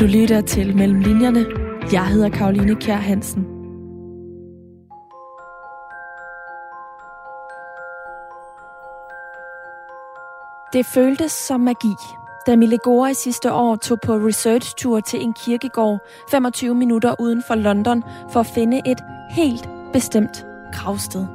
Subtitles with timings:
[0.00, 1.46] Du lytter til Mellem Linjerne.
[1.92, 3.42] Jeg hedder Karoline Kjær Hansen.
[10.72, 11.94] Det føltes som magi,
[12.46, 15.98] da Mille Gore sidste år tog på research-tur til en kirkegård
[16.30, 18.98] 25 minutter uden for London for at finde et
[19.30, 21.26] helt bestemt gravsted.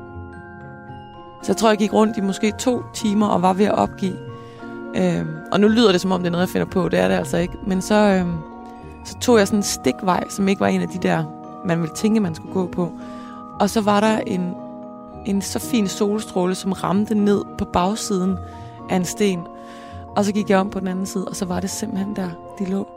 [1.44, 4.29] Så jeg tror, jeg gik rundt i måske to timer og var ved at opgive.
[4.96, 6.90] Øhm, og nu lyder det, som om det er noget, jeg finder på.
[6.90, 7.54] Det er det altså ikke.
[7.68, 8.38] Men så, øhm,
[9.06, 11.24] så tog jeg sådan en stikvej, som ikke var en af de der,
[11.66, 12.92] man ville tænke, man skulle gå på.
[13.60, 14.54] Og så var der en,
[15.26, 18.38] en så fin solstråle, som ramte ned på bagsiden
[18.90, 19.40] af en sten.
[20.16, 22.30] Og så gik jeg om på den anden side, og så var det simpelthen der,
[22.60, 22.88] de lå.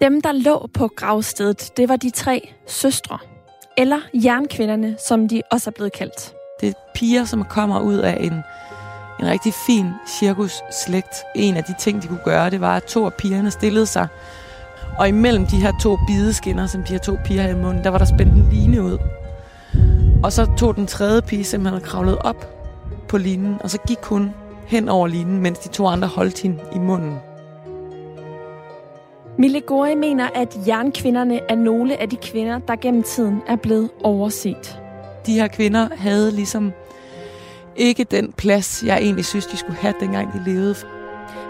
[0.00, 3.18] Dem, der lå på gravstedet, det var de tre søstre.
[3.78, 6.34] Eller jernkvinderne, som de også er blevet kaldt.
[6.60, 8.32] Det er piger, som kommer ud af en,
[9.20, 11.14] en rigtig fin cirkusslægt.
[11.34, 14.08] En af de ting, de kunne gøre, det var, at to af pigerne stillede sig.
[14.98, 17.90] Og imellem de her to bideskinner, som de her to piger havde i munden, der
[17.90, 18.98] var der spændt en line ud.
[20.24, 22.46] Og så tog den tredje pige simpelthen og kravlede op
[23.08, 24.34] på linen, og så gik hun
[24.66, 27.18] hen over linen, mens de to andre holdt hende i munden.
[29.38, 33.90] Mille Gori mener, at jernkvinderne er nogle af de kvinder, der gennem tiden er blevet
[34.02, 34.80] overset.
[35.26, 36.72] De her kvinder havde ligesom
[37.76, 40.74] ikke den plads, jeg egentlig synes, de skulle have, dengang de levede.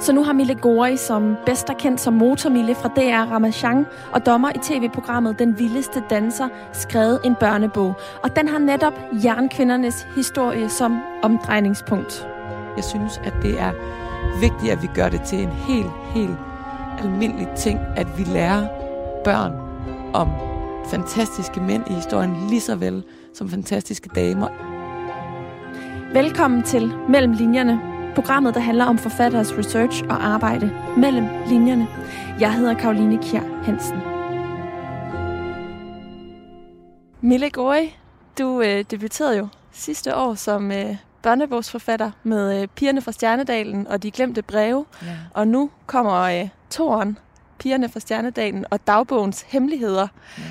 [0.01, 4.27] Så nu har Mille Gori, som bedst er kendt som Motormille fra DR Ramachan og
[4.27, 7.95] dommer i tv-programmet Den Vildeste Danser, skrevet en børnebog.
[8.23, 8.93] Og den har netop
[9.25, 12.27] jernkvindernes historie som omdrejningspunkt.
[12.77, 13.73] Jeg synes, at det er
[14.41, 16.37] vigtigt, at vi gør det til en helt, helt
[16.99, 18.67] almindelig ting, at vi lærer
[19.25, 19.53] børn
[20.15, 20.46] om
[20.91, 24.49] fantastiske mænd i historien, lige så vel som fantastiske damer.
[26.13, 27.81] Velkommen til Mellem Linjerne,
[28.15, 31.89] programmet, der handler om forfatteres research og arbejde mellem linjerne.
[32.41, 34.01] Jeg hedder Karoline Kjær Hansen.
[37.21, 37.97] Mille Gori,
[38.39, 44.03] du øh, debuterede jo sidste år som øh, børnebogsforfatter med øh, Pigerne fra Stjernedalen og
[44.03, 44.87] De Glemte Breve.
[45.03, 45.17] Ja.
[45.35, 47.19] Og nu kommer øh, toren,
[47.59, 50.09] Pigerne fra Stjernedalen og Dagbogens Hemmeligheder.
[50.39, 50.43] Ja.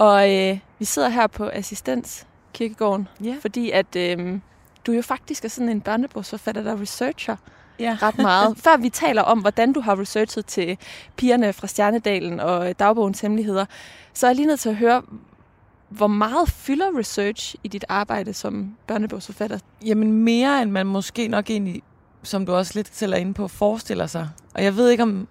[0.00, 3.36] Og øh, vi sidder her på Assistens Kirkegården, ja.
[3.40, 4.38] fordi at øh,
[4.86, 7.36] du jo faktisk er sådan en børnebogsforfatter, der researcher
[7.78, 7.96] ja.
[8.02, 8.58] ret meget.
[8.64, 10.78] Før vi taler om, hvordan du har researchet til
[11.16, 13.64] Pigerne fra Stjernedalen og Dagbogens Hemmeligheder,
[14.14, 15.02] så er jeg lige nødt til at høre,
[15.88, 19.58] hvor meget fylder research i dit arbejde som børnebogsforfatter?
[19.84, 21.82] Jamen mere, end man måske nok egentlig,
[22.22, 24.28] som du også lidt selv er inde på, forestiller sig.
[24.54, 25.28] Og jeg ved ikke om,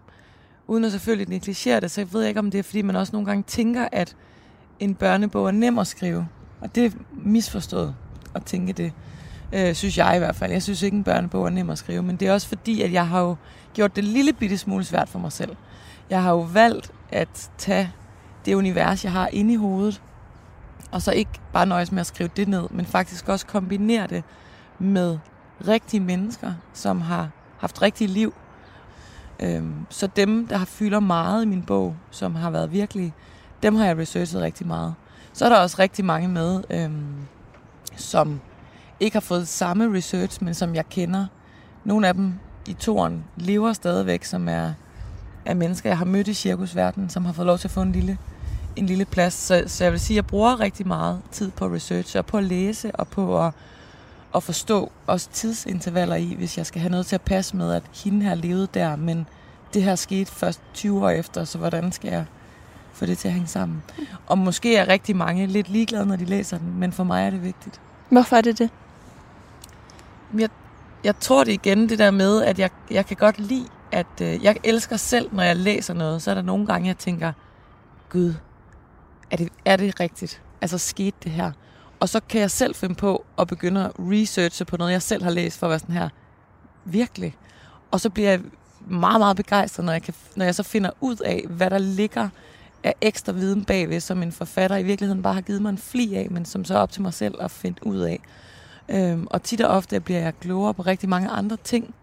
[0.68, 3.14] uden at selvfølgelig negligere det, så jeg ved ikke om det er, fordi man også
[3.14, 4.16] nogle gange tænker, at
[4.80, 6.28] en børnebog er nem at skrive.
[6.62, 7.96] Og det er misforstået
[8.36, 8.92] at tænke det,
[9.54, 10.52] øh, synes jeg i hvert fald.
[10.52, 12.94] Jeg synes ikke, en børnebog er nem at skrive, men det er også fordi, at
[12.94, 13.36] jeg har jo
[13.74, 15.56] gjort det lille bitte smule svært for mig selv.
[16.10, 17.92] Jeg har jo valgt at tage
[18.46, 20.02] det univers, jeg har inde i hovedet,
[20.92, 24.24] og så ikke bare nøjes med at skrive det ned, men faktisk også kombinere det
[24.80, 25.18] med
[25.68, 28.34] rigtige mennesker, som har haft rigtige liv.
[29.40, 33.14] Øhm, så dem, der har fylder meget i min bog, som har været virkelig,
[33.64, 34.94] dem har jeg researchet rigtig meget.
[35.34, 37.16] Så er der også rigtig mange med, øhm,
[37.96, 38.42] som
[39.00, 41.26] ikke har fået samme research, men som jeg kender.
[41.84, 42.34] Nogle af dem
[42.68, 44.74] i toren lever stadigvæk, som er,
[45.46, 47.92] er mennesker, jeg har mødt i cirkusverdenen, som har fået lov til at få en
[47.92, 48.18] lille
[48.76, 49.34] en lille plads.
[49.34, 52.38] Så, så jeg vil sige, at jeg bruger rigtig meget tid på research og på
[52.38, 53.54] at læse og på at,
[54.36, 57.84] at forstå også tidsintervaller i, hvis jeg skal have noget til at passe med, at
[58.04, 59.28] hende har levet der, men
[59.74, 62.26] det her skete først 20 år efter, så hvordan skal jeg
[63.00, 63.84] få det til at hænge sammen?
[64.28, 67.30] Og måske er rigtig mange lidt ligeglade, når de læser den, men for mig er
[67.30, 67.82] det vigtigt.
[68.10, 68.70] Hvorfor er det det?
[70.38, 70.50] Jeg,
[71.04, 74.44] jeg tror det igen, det der med, at jeg, jeg kan godt lide, at øh,
[74.44, 77.32] jeg elsker selv, når jeg læser noget, så er der nogle gange, jeg tænker,
[78.10, 78.34] Gud,
[79.32, 80.42] er det, er det rigtigt?
[80.62, 81.52] Altså skete det her?
[82.00, 85.24] Og så kan jeg selv finde på at begynde at researche på noget, jeg selv
[85.24, 86.10] har læst, for at være sådan her,
[86.86, 87.36] virkelig.
[87.92, 88.40] Og så bliver jeg
[88.88, 92.30] meget, meget begejstret, når jeg, kan, når jeg så finder ud af, hvad der ligger
[92.84, 96.16] af ekstra viden bagved, som en forfatter i virkeligheden bare har givet mig en fli
[96.16, 98.20] af, men som så er op til mig selv at finde ud af.
[98.90, 101.94] Øhm, og tit og ofte bliver jeg klogere på rigtig mange andre ting,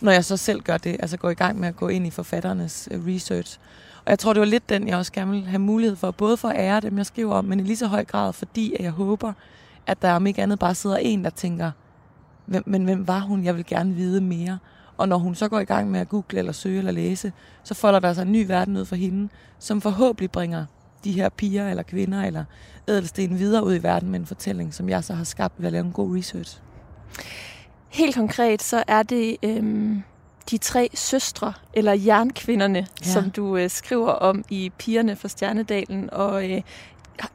[0.00, 2.10] når jeg så selv gør det, altså går i gang med at gå ind i
[2.10, 3.58] forfatternes øh, research.
[4.04, 6.36] Og jeg tror, det var lidt den, jeg også gerne vil have mulighed for, både
[6.36, 8.84] for at ære dem, jeg skriver om, men i lige så høj grad, fordi at
[8.84, 9.32] jeg håber,
[9.86, 11.70] at der om ikke andet bare sidder en, der tænker,
[12.46, 13.44] hvem, men hvem var hun?
[13.44, 14.58] Jeg vil gerne vide mere.
[14.96, 17.32] Og når hun så går i gang med at google eller søge eller læse,
[17.64, 19.28] så folder der sig en ny verden ud for hende,
[19.58, 20.66] som forhåbentlig bringer
[21.04, 22.44] de her piger eller kvinder eller
[22.88, 25.72] ædelsten videre ud i verden med en fortælling, som jeg så har skabt ved at
[25.72, 26.60] lave en god research.
[27.88, 30.02] Helt konkret, så er det øhm,
[30.50, 33.10] de tre søstre, eller jernkvinderne, ja.
[33.10, 36.62] som du øh, skriver om i Pigerne fra Stjernedalen og øh,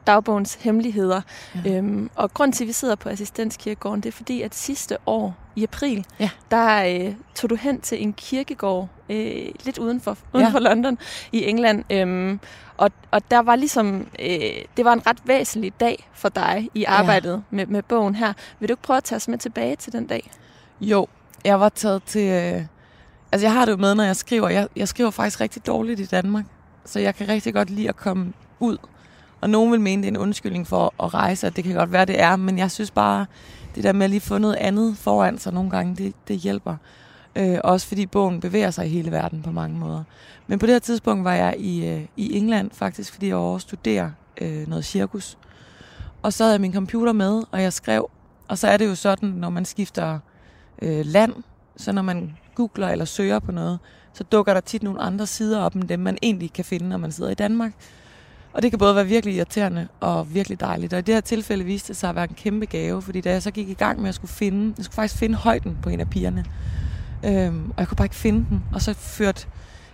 [0.06, 1.20] dagbogens hemmeligheder.
[1.64, 1.76] Ja.
[1.76, 5.36] Øhm, og grund til, at vi sidder på assistenskirkegården, det er fordi, at sidste år
[5.56, 6.30] i april, ja.
[6.50, 10.52] der øh, tog du hen til en kirkegård øh, lidt udenfor, uden ja.
[10.52, 10.98] for London
[11.32, 11.84] i England.
[11.90, 12.40] Øhm,
[12.76, 14.28] og, og der var ligesom, øh,
[14.76, 17.56] det var en ret væsentlig dag for dig i arbejdet ja.
[17.56, 18.32] med, med bogen her.
[18.60, 20.30] Vil du ikke prøve at tage os med tilbage til den dag?
[20.80, 21.06] Jo,
[21.44, 22.28] jeg var taget til...
[22.30, 22.62] Øh,
[23.32, 24.48] altså jeg har det jo med, når jeg skriver.
[24.48, 26.44] Jeg, jeg skriver faktisk rigtig dårligt i Danmark.
[26.84, 28.78] Så jeg kan rigtig godt lide at komme ud
[29.42, 31.92] og nogen vil mene, det er en undskyldning for at rejse, at det kan godt
[31.92, 33.26] være, det er, men jeg synes bare,
[33.74, 36.76] det der med at lige få noget andet foran sig nogle gange, det, det hjælper.
[37.36, 40.04] Øh, også fordi bogen bevæger sig i hele verden på mange måder.
[40.46, 43.58] Men på det her tidspunkt var jeg i, øh, i England faktisk, fordi jeg var
[43.58, 44.10] studerer
[44.40, 45.38] øh, noget cirkus.
[46.22, 48.10] Og så havde jeg min computer med, og jeg skrev.
[48.48, 50.18] Og så er det jo sådan, når man skifter
[50.82, 51.32] øh, land,
[51.76, 53.78] så når man googler eller søger på noget,
[54.12, 56.96] så dukker der tit nogle andre sider op, end dem man egentlig kan finde, når
[56.96, 57.72] man sidder i Danmark.
[58.52, 60.92] Og det kan både være virkelig irriterende og virkelig dejligt.
[60.92, 63.30] Og i det her tilfælde viste det sig at være en kæmpe gave, fordi da
[63.30, 65.88] jeg så gik i gang med at skulle finde, jeg skulle faktisk finde højden på
[65.88, 66.44] en af pigerne,
[67.24, 68.64] øhm, og jeg kunne bare ikke finde den.
[68.72, 69.46] Og så førte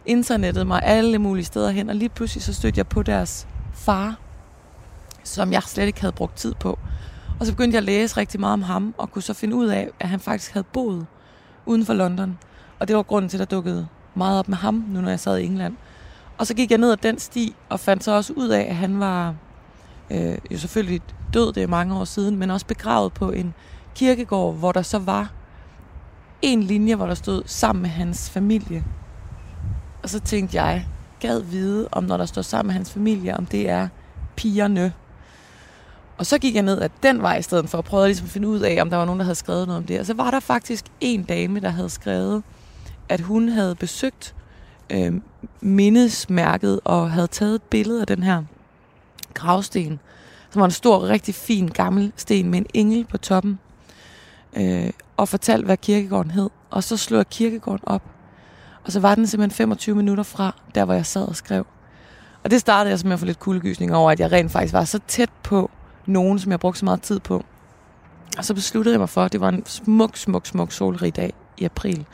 [0.06, 4.16] internettet mig alle mulige steder hen, og lige pludselig så stødte jeg på deres far,
[5.24, 6.78] som jeg slet ikke havde brugt tid på.
[7.40, 9.66] Og så begyndte jeg at læse rigtig meget om ham, og kunne så finde ud
[9.66, 11.06] af, at han faktisk havde boet
[11.66, 12.38] uden for London.
[12.78, 15.20] Og det var grunden til, at der dukkede meget op med ham, nu når jeg
[15.20, 15.76] sad i England.
[16.38, 18.76] Og så gik jeg ned ad den sti, og fandt så også ud af, at
[18.76, 19.34] han var
[20.10, 21.00] øh, jo selvfølgelig
[21.34, 23.54] død, det er mange år siden, men også begravet på en
[23.94, 25.32] kirkegård, hvor der så var
[26.42, 28.84] en linje, hvor der stod sammen med hans familie.
[30.02, 30.86] Og så tænkte jeg,
[31.20, 33.88] gad vide, om når der står sammen med hans familie, om det er
[34.36, 34.92] pigerne.
[36.18, 38.28] Og så gik jeg ned ad den vej i stedet for at prøve at ligesom
[38.28, 40.00] finde ud af, om der var nogen, der havde skrevet noget om det.
[40.00, 42.42] Og så var der faktisk en dame, der havde skrevet,
[43.08, 44.34] at hun havde besøgt
[44.90, 45.12] øh,
[45.60, 48.42] mindesmærket og havde taget et billede af den her
[49.34, 50.00] gravsten,
[50.50, 53.58] som var en stor, rigtig fin gammel sten med en engel på toppen,
[54.56, 56.50] øh, og fortalte, hvad kirkegården hed.
[56.70, 58.02] Og så slog jeg kirkegården op,
[58.84, 61.66] og så var den simpelthen 25 minutter fra, der hvor jeg sad og skrev.
[62.44, 64.84] Og det startede jeg med at få lidt kuldegysning over, at jeg rent faktisk var
[64.84, 65.70] så tæt på
[66.06, 67.44] nogen, som jeg brugte så meget tid på.
[68.38, 71.32] Og så besluttede jeg mig for, at det var en smuk, smuk, smuk solrig dag
[71.58, 72.06] i april.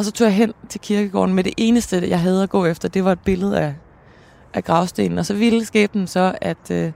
[0.00, 2.88] Og så tog jeg hen til kirkegården med det eneste, jeg havde at gå efter,
[2.88, 3.74] det var et billede af,
[4.54, 5.18] af gravstenen.
[5.18, 6.92] Og så ville skæbnen så, at øh,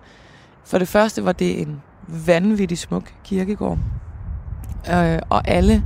[0.64, 1.82] for det første var det en
[2.26, 3.78] vanvittig smuk kirkegård.
[4.92, 5.84] Øh, og alle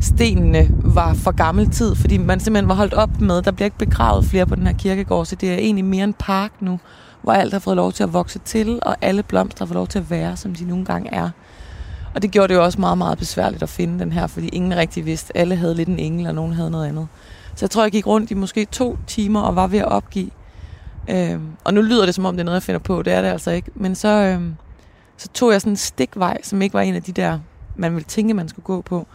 [0.00, 3.78] stenene var for gammel tid, fordi man simpelthen var holdt op med, der bliver ikke
[3.78, 6.80] begravet flere på den her kirkegård, så det er egentlig mere en park nu,
[7.22, 9.86] hvor alt har fået lov til at vokse til, og alle blomster har fået lov
[9.86, 11.30] til at være, som de nogle gange er.
[12.14, 14.76] Og det gjorde det jo også meget, meget besværligt at finde den her, fordi ingen
[14.76, 15.36] rigtig vidste.
[15.36, 17.08] Alle havde lidt en engel, og nogen havde noget andet.
[17.54, 20.30] Så jeg tror, jeg gik rundt i måske to timer og var ved at opgive.
[21.10, 23.02] Øhm, og nu lyder det, som om det er noget, jeg finder på.
[23.02, 23.70] Det er det altså ikke.
[23.74, 24.54] Men så, øhm,
[25.16, 27.38] så tog jeg sådan en stikvej, som ikke var en af de der,
[27.76, 29.06] man ville tænke, man skulle gå på.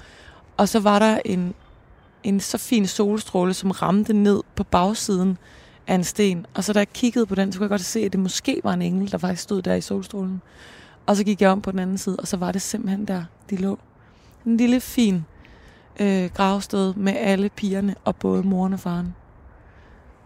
[0.57, 1.53] Og så var der en,
[2.23, 5.37] en så fin solstråle, som ramte ned på bagsiden
[5.87, 6.45] af en sten.
[6.53, 8.61] Og så da jeg kiggede på den, så kunne jeg godt se, at det måske
[8.63, 10.41] var en engel, der faktisk stod der i solstrålen.
[11.05, 13.23] Og så gik jeg om på den anden side, og så var det simpelthen der,
[13.49, 13.79] de lå.
[14.45, 15.25] En lille fin
[15.99, 19.15] øh, gravsted med alle pigerne og både moren og faren.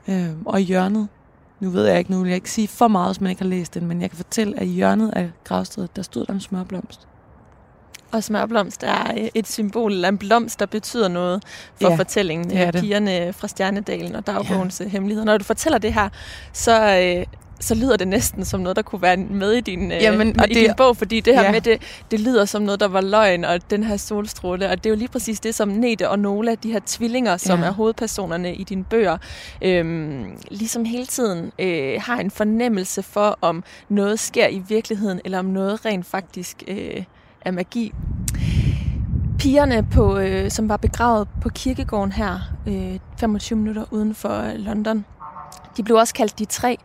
[0.07, 1.07] Øh, og i hjørnet,
[1.59, 3.49] nu ved jeg ikke, nu vil jeg ikke sige for meget, hvis man ikke har
[3.49, 6.41] læst den, men jeg kan fortælle, at i hjørnet af gravstedet, der stod der en
[6.41, 7.07] smørblomst.
[8.11, 11.43] Og smørblomst er øh, et symbol, eller en blomst, der betyder noget
[11.81, 12.49] for ja, fortællingen.
[12.49, 12.81] Det det.
[12.81, 14.87] Pigerne fra Stjernedalen og dagbogens ja.
[14.87, 15.25] hemmeligheder.
[15.25, 16.09] Når du fortæller det her,
[16.53, 17.25] så, øh,
[17.59, 20.33] så lyder det næsten som noget, der kunne være med i din, øh, Jamen, øh,
[20.33, 21.51] i det, din bog, fordi det her ja.
[21.51, 24.85] med, det, det lyder som noget, der var løgn, og den her solstråle, og det
[24.85, 27.65] er jo lige præcis det, som Nete og Nola, de her tvillinger, som ja.
[27.65, 29.17] er hovedpersonerne i dine bøger,
[29.61, 35.39] øh, ligesom hele tiden øh, har en fornemmelse for, om noget sker i virkeligheden, eller
[35.39, 37.03] om noget rent faktisk øh,
[37.41, 37.93] er magi.
[39.39, 45.05] Pigerne, på, øh, som var begravet på kirkegården her, øh, 25 minutter uden for London,
[45.77, 46.77] de blev også kaldt de tre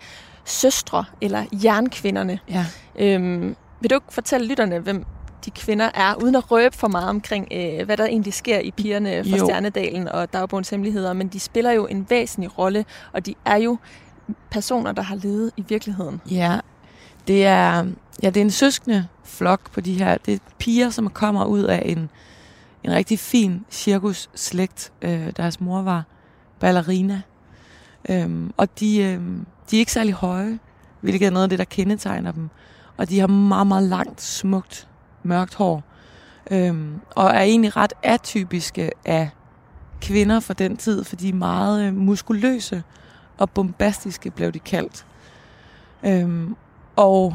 [0.44, 2.38] søstre, eller jernkvinderne.
[2.48, 2.66] Ja.
[2.98, 5.04] Øhm, vil du ikke fortælle lytterne, hvem
[5.44, 8.70] de kvinder er, uden at røbe for meget omkring, øh, hvad der egentlig sker i
[8.70, 9.44] pigerne fra jo.
[9.46, 13.78] Stjernedalen og Dagbogens Hemmeligheder, men de spiller jo en væsentlig rolle, og de er jo
[14.50, 16.20] personer, der har levet i virkeligheden.
[16.30, 16.58] Ja,
[17.26, 17.86] det er,
[18.22, 20.16] ja, det er en søskende flok på de her.
[20.26, 22.10] Det er piger, som kommer ud af en,
[22.84, 24.92] en rigtig fin cirkusslægt.
[25.02, 26.04] Øh, deres mor var
[26.60, 27.22] ballerina.
[28.08, 30.58] Øhm, og de, øhm, de er ikke særlig høje,
[31.00, 32.48] hvilket er noget af det, der kendetegner dem.
[32.96, 34.88] Og de har meget, meget langt, smukt,
[35.22, 35.82] mørkt hår.
[36.50, 39.30] Øhm, og er egentlig ret atypiske af
[40.00, 42.82] kvinder fra den tid, for de er meget øh, muskuløse
[43.38, 45.06] og bombastiske, blev de kaldt.
[46.04, 46.56] Øhm,
[46.96, 47.34] og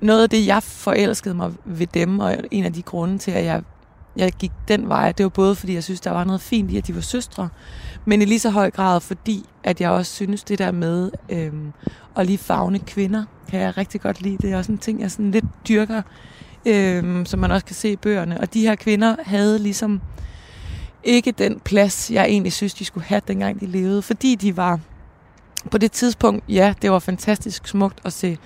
[0.00, 3.44] noget af det, jeg forelskede mig ved dem, og en af de grunde til, at
[3.44, 3.62] jeg,
[4.16, 6.76] jeg gik den vej, det var både fordi, jeg synes, der var noget fint i,
[6.76, 7.48] at de var søstre,
[8.04, 11.72] men i lige så høj grad fordi, at jeg også synes, det der med øhm,
[12.16, 14.38] at lige fagne kvinder, kan jeg rigtig godt lide.
[14.38, 16.02] Det er også en ting, jeg sådan lidt dyrker,
[16.66, 18.40] øhm, som man også kan se i bøgerne.
[18.40, 20.00] Og de her kvinder havde ligesom
[21.04, 24.80] ikke den plads, jeg egentlig synes, de skulle have, dengang de levede, fordi de var
[25.70, 28.38] på det tidspunkt, ja, det var fantastisk smukt at se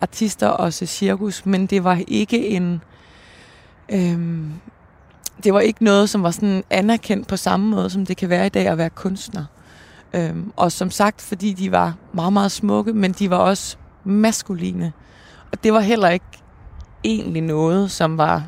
[0.00, 2.80] artister og se cirkus, men det var ikke en...
[3.88, 4.52] Øhm,
[5.44, 8.46] det var ikke noget, som var sådan anerkendt på samme måde, som det kan være
[8.46, 9.44] i dag at være kunstner.
[10.14, 14.92] Øhm, og som sagt, fordi de var meget, meget smukke, men de var også maskuline.
[15.52, 16.24] Og det var heller ikke
[17.04, 18.44] egentlig noget, som var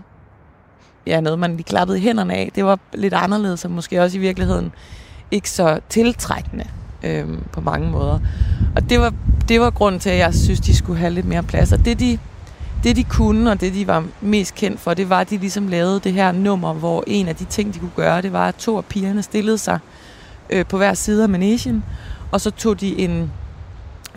[1.06, 2.50] ja, noget, man lige klappede hænderne af.
[2.54, 4.72] Det var lidt anderledes, og måske også i virkeligheden
[5.30, 6.64] ikke så tiltrækkende
[7.02, 8.18] øhm, på mange måder.
[8.76, 9.14] Og det var,
[9.48, 11.72] det var grunden til, at jeg synes, de skulle have lidt mere plads.
[11.72, 12.18] Og det de,
[12.84, 15.68] det, de kunne, og det, de var mest kendt for, det var, at de ligesom
[15.68, 18.54] lavede det her nummer, hvor en af de ting, de kunne gøre, det var, at
[18.54, 19.78] to af pigerne stillede sig
[20.50, 21.84] øh, på hver side af manesien,
[22.32, 23.32] og så tog de en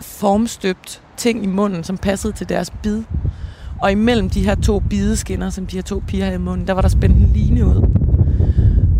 [0.00, 3.02] formstøbt ting i munden, som passede til deres bid.
[3.82, 6.72] Og imellem de her to bideskinner, som de her to piger havde i munden, der
[6.72, 7.88] var der spændt en line ud.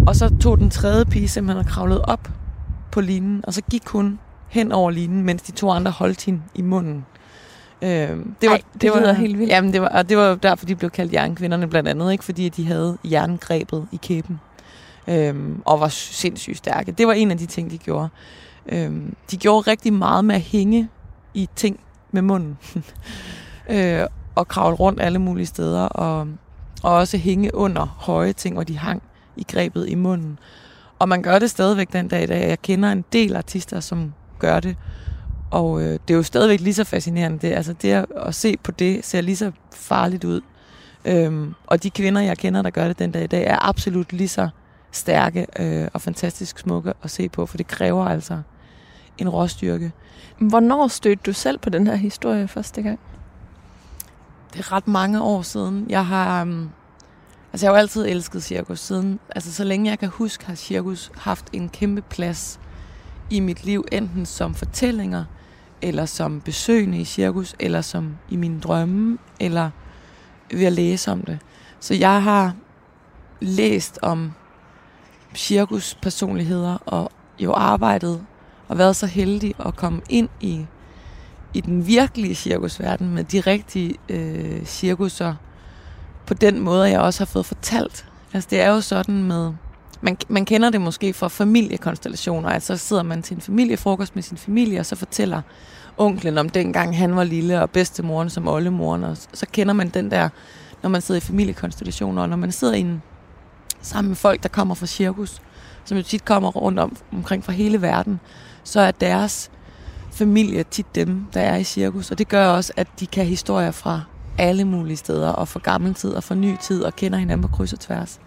[0.06, 2.30] Og så tog den tredje pige simpelthen og kravlede op
[2.90, 6.40] på linen, og så gik hun hen over linen, mens de to andre holdt hende
[6.54, 7.04] i munden.
[7.82, 9.50] Øh, det var, Ej, det, det var helt vildt.
[9.50, 12.24] Jamen, det var, og det var derfor, de blev kaldt jernkvinderne blandt andet, ikke?
[12.24, 14.40] fordi de havde jerngrebet i kæben
[15.08, 16.92] øhm, og var sindssygt stærke.
[16.92, 18.08] Det var en af de ting, de gjorde.
[18.66, 20.88] Øhm, de gjorde rigtig meget med at hænge
[21.34, 21.80] i ting
[22.10, 22.58] med munden.
[23.70, 24.00] øh,
[24.34, 26.28] og kravle rundt alle mulige steder, og,
[26.82, 29.02] og også hænge under høje ting, hvor de hang
[29.36, 30.38] i grebet i munden.
[30.98, 32.48] Og man gør det stadigvæk den dag i dag.
[32.48, 34.76] Jeg kender en del artister, som gør det.
[35.50, 37.38] Og øh, det er jo stadigvæk lige så fascinerende.
[37.38, 40.40] Det, altså det at se på det ser lige så farligt ud.
[41.04, 44.12] Øhm, og de kvinder, jeg kender, der gør det den dag i dag, er absolut
[44.12, 44.48] lige så
[44.92, 48.40] stærke øh, og fantastisk smukke at se på, for det kræver altså
[49.18, 49.92] en råstyrke.
[50.38, 52.98] Hvornår stødte du selv på den her historie første gang?
[54.52, 55.86] Det er ret mange år siden.
[55.88, 56.70] Jeg har, um,
[57.52, 59.20] altså jeg har jo altid elsket cirkus siden.
[59.30, 62.60] Altså så længe jeg kan huske, har cirkus haft en kæmpe plads
[63.30, 65.24] i mit liv, enten som fortællinger,
[65.82, 69.70] eller som besøgende i cirkus, eller som i mine drømme, eller
[70.52, 71.38] ved at læse om det.
[71.80, 72.54] Så jeg har
[73.40, 74.32] læst om
[75.34, 78.24] cirkuspersonligheder og jo arbejdet
[78.68, 80.66] og været så heldig at komme ind i,
[81.54, 85.34] i den virkelige cirkusverden med de rigtige øh, cirkusser
[86.26, 88.06] på den måde, jeg også har fået fortalt.
[88.32, 89.52] Altså det er jo sådan med,
[90.00, 94.36] man, man kender det måske fra familiekonstellationer, altså sidder man til en familiefrokost med sin
[94.36, 95.42] familie, og så fortæller
[95.96, 100.10] onklen om dengang han var lille, og bedstemoren som oldemoren, og så kender man den
[100.10, 100.28] der,
[100.82, 103.02] når man sidder i familiekonstellationer, og når man sidder i en
[103.82, 105.42] sammen med folk, der kommer fra cirkus,
[105.84, 108.20] som jo tit kommer rundt om, omkring fra hele verden,
[108.64, 109.50] så er deres
[110.12, 112.10] familie tit dem, der er i cirkus.
[112.10, 114.02] Og det gør også, at de kan historier fra
[114.38, 117.56] alle mulige steder, og fra gammel tid og fra ny tid, og kender hinanden på
[117.56, 118.20] kryds og tværs.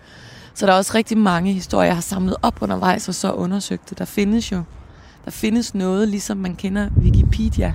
[0.54, 3.90] Så der er også rigtig mange historier, jeg har samlet op undervejs og så undersøgt
[3.90, 4.00] det.
[4.00, 4.64] Der findes jo
[5.26, 7.74] der findes noget, ligesom man kender Wikipedia.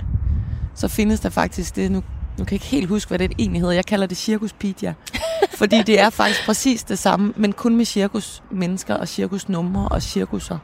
[0.75, 2.03] Så findes der faktisk det, nu,
[2.37, 3.73] nu kan jeg ikke helt huske, hvad det egentlig hedder.
[3.73, 4.93] Jeg kalder det Circuspedia.
[5.57, 10.57] Fordi det er faktisk præcis det samme, men kun med cirkusmennesker og cirkusnumre og cirkusser.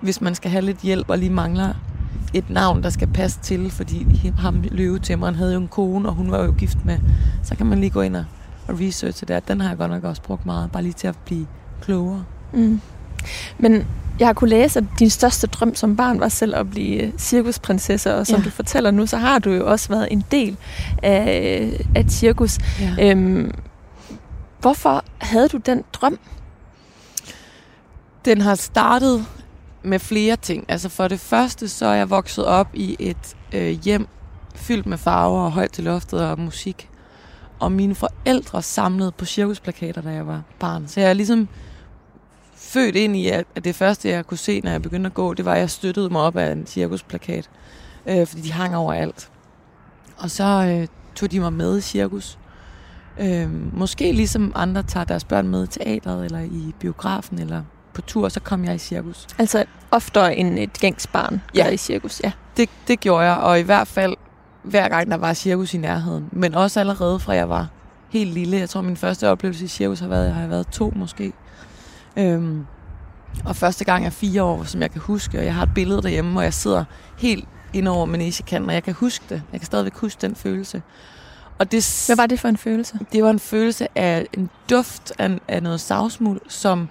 [0.00, 1.74] Hvis man skal have lidt hjælp og lige mangler
[2.34, 4.06] et navn, der skal passe til, fordi
[4.38, 6.98] ham løvetæmmeren havde jo en kone, og hun var jo gift med,
[7.42, 8.24] så kan man lige gå ind og,
[8.68, 9.48] og researche det.
[9.48, 11.46] Den har jeg godt nok også brugt meget, bare lige til at blive
[11.82, 12.24] klogere.
[12.52, 12.80] Mm.
[13.58, 13.86] Men
[14.18, 18.14] jeg har kunne læse, at din største drøm som barn var selv at blive cirkusprinsesse,
[18.14, 18.44] og som ja.
[18.44, 20.56] du fortæller nu, så har du jo også været en del
[21.02, 22.58] af, af et cirkus.
[22.80, 23.10] Ja.
[23.10, 23.52] Øhm,
[24.60, 26.18] Hvorfor havde du den drøm?
[28.24, 29.26] Den har startet
[29.82, 30.64] med flere ting.
[30.68, 34.08] Altså for det første, så er jeg vokset op i et øh, hjem
[34.54, 36.88] fyldt med farver og højt til loftet og musik.
[37.58, 40.88] Og mine forældre samlede på cirkusplakater, da jeg var barn.
[40.88, 41.48] Så jeg er ligesom
[42.54, 45.44] født ind i, at det første, jeg kunne se, når jeg begyndte at gå, det
[45.44, 47.50] var, at jeg støttede mig op af en cirkusplakat.
[48.06, 49.30] Øh, fordi de hang over alt.
[50.16, 52.38] Og så øh, tog de mig med i cirkus.
[53.20, 57.62] Øh, måske ligesom andre tager deres børn med i teatret, eller i biografen, eller
[57.94, 59.26] på tur, så kom jeg i cirkus.
[59.38, 61.68] Altså oftere end et gængsbarn ja.
[61.68, 62.32] i cirkus, ja.
[62.56, 64.14] Det, det gjorde jeg, og i hvert fald
[64.66, 66.28] hver gang der var cirkus i nærheden.
[66.32, 67.68] Men også allerede fra jeg var
[68.08, 68.56] helt lille.
[68.56, 71.32] Jeg tror, min første oplevelse i cirkus har været, jeg har været to måske.
[72.16, 72.66] Øhm,
[73.44, 76.02] Og første gang er fire år, som jeg kan huske, og jeg har et billede
[76.02, 76.84] derhjemme, og jeg sidder
[77.18, 79.42] helt ind over manesiekanten, og jeg kan huske det.
[79.52, 80.82] Jeg kan stadigvæk huske den følelse.
[81.58, 82.98] Og det, Hvad var det for en følelse?
[83.12, 86.88] Det var en følelse af en duft af, af noget savsmuld, som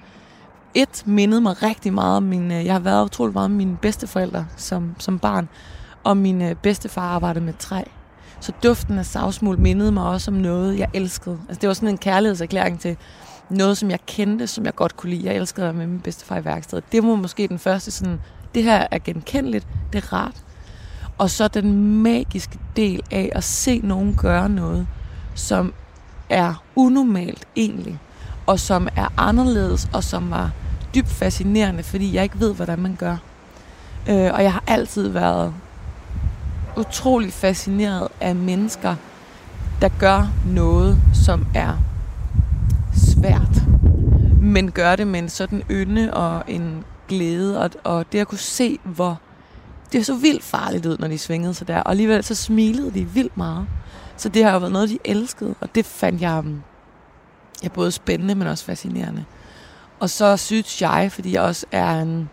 [0.73, 2.51] et mindede mig rigtig meget om min...
[2.51, 5.49] Jeg har været utrolig meget med mine bedsteforældre som, som barn,
[6.05, 7.83] og min øh, bedstefar arbejdede med træ.
[8.39, 11.39] Så duften af savsmuld mindede mig også om noget, jeg elskede.
[11.49, 12.97] Altså, det var sådan en kærlighedserklæring til
[13.49, 15.25] noget, som jeg kendte, som jeg godt kunne lide.
[15.25, 16.83] Jeg elskede at med min bedstefar i værkstedet.
[16.91, 18.19] Det var måske den første sådan,
[18.55, 20.43] det her er genkendeligt, det er rart.
[21.17, 24.87] Og så den magiske del af at se nogen gøre noget,
[25.35, 25.73] som
[26.29, 27.99] er unormalt egentlig,
[28.45, 30.51] og som er anderledes, og som var
[30.95, 33.17] dybt fascinerende, fordi jeg ikke ved, hvordan man gør.
[34.09, 35.53] Øh, og jeg har altid været
[36.77, 38.95] utrolig fascineret af mennesker,
[39.81, 41.77] der gør noget, som er
[42.93, 43.61] svært,
[44.41, 48.37] men gør det med en sådan ynde og en glæde, og, og det at kunne
[48.37, 49.19] se, hvor
[49.91, 53.05] det så vildt farligt ud, når de svingede sig der, og alligevel så smilede de
[53.05, 53.67] vildt meget.
[54.17, 56.43] Så det har jo været noget, de elskede, og det fandt jeg
[57.65, 59.25] jeg ja, både spændende, men også fascinerende.
[59.99, 62.29] Og så synes jeg, fordi jeg også er en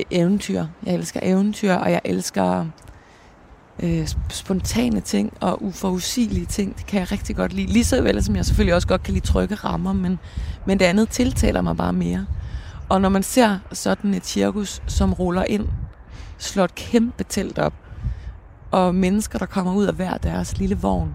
[0.00, 0.66] e-, eventyr.
[0.86, 2.66] Jeg elsker eventyr, og jeg elsker
[3.82, 6.78] øh, spontane ting og uforudsigelige ting.
[6.78, 7.66] Det kan jeg rigtig godt lide.
[7.66, 10.18] Lige så vel som jeg selvfølgelig også godt kan lide trygge rammer, men,
[10.66, 12.26] men det andet tiltaler mig bare mere.
[12.88, 15.68] Og når man ser sådan et cirkus, som ruller ind,
[16.38, 17.72] slår et kæmpe telt op,
[18.70, 21.14] og mennesker, der kommer ud af hver deres lille vogn,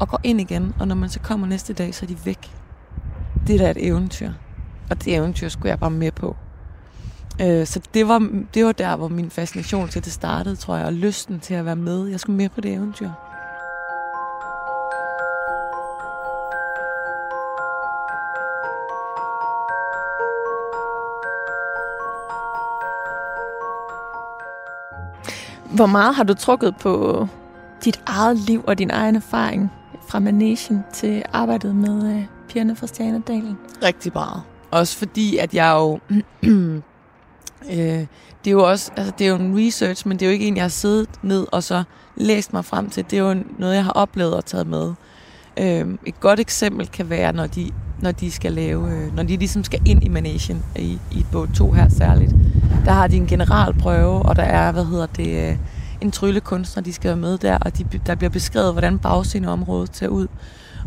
[0.00, 2.50] og går ind igen, og når man så kommer næste dag, så er de væk.
[3.46, 4.32] Det er da et eventyr.
[4.90, 6.36] Og det eventyr skulle jeg bare med på.
[7.40, 10.86] Øh, så det var, det var der, hvor min fascination til det startede, tror jeg,
[10.86, 12.08] og lysten til at være med.
[12.08, 13.10] Jeg skulle med på det eventyr.
[25.74, 27.26] Hvor meget har du trukket på
[27.84, 29.72] dit eget liv og din egen erfaring
[30.08, 33.58] fra Manation til arbejdet med øh, pigerne fra Stjernedalen?
[33.82, 34.42] Rigtig meget.
[34.70, 35.98] Også fordi, at jeg jo
[37.70, 38.06] Øh,
[38.44, 40.46] det er jo også, altså det er jo en research, men det er jo ikke
[40.46, 41.82] en, jeg har siddet ned og så
[42.16, 43.04] læst mig frem til.
[43.10, 44.92] Det er jo noget, jeg har oplevet og taget med.
[45.58, 49.36] Øh, et godt eksempel kan være, når de, når de skal lave, øh, når de
[49.36, 52.34] ligesom skal ind i managen, i, i båd 2 her særligt.
[52.84, 55.56] Der har de en generalprøve, og der er, hvad hedder det, øh,
[56.00, 60.08] en tryllekunstner, de skal være med der, og de, der bliver beskrevet, hvordan bagsceneområdet ser
[60.08, 60.26] ud.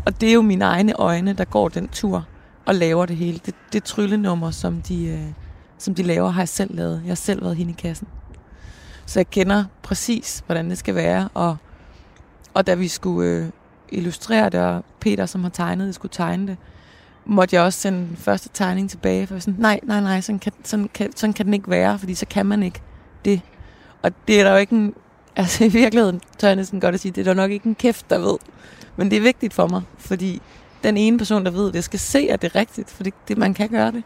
[0.06, 2.26] Og det er jo mine egne øjne, der går den tur
[2.66, 3.40] og laver det hele.
[3.46, 5.26] Det, det tryllenummer, som de, øh,
[5.82, 7.00] som de laver, har jeg selv lavet.
[7.04, 8.08] Jeg har selv været hende i kassen.
[9.06, 11.28] Så jeg kender præcis, hvordan det skal være.
[11.34, 11.56] Og,
[12.54, 13.46] og da vi skulle øh,
[13.88, 16.56] illustrere det, og Peter, som har tegnet det, skulle tegne det,
[17.24, 19.26] måtte jeg også sende den første tegning tilbage.
[19.26, 22.14] For sådan, nej, nej, nej, sådan kan, sådan, kan, sådan kan den ikke være, fordi
[22.14, 22.82] så kan man ikke
[23.24, 23.40] det.
[24.02, 24.94] Og det er der jo ikke en...
[25.36, 27.74] Altså i virkeligheden tør jeg næsten godt at sige, det er der nok ikke en
[27.74, 28.36] kæft, der ved.
[28.96, 30.42] Men det er vigtigt for mig, fordi
[30.82, 33.38] den ene person, der ved det, skal se, at det er rigtigt, for det, det,
[33.38, 34.02] man kan gøre det.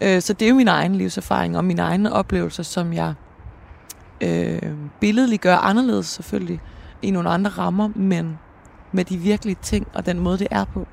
[0.00, 3.14] Øh, så det er jo min egen livserfaring og mine egne oplevelser, som jeg
[4.20, 6.60] øh, billedligt gør anderledes selvfølgelig
[7.02, 8.38] i nogle andre rammer, men
[8.92, 10.86] med de virkelige ting og den måde, det er på.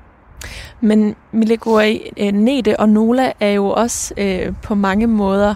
[0.80, 5.54] Men Milegoi, øh, Nete og Nola er jo også øh, på mange måder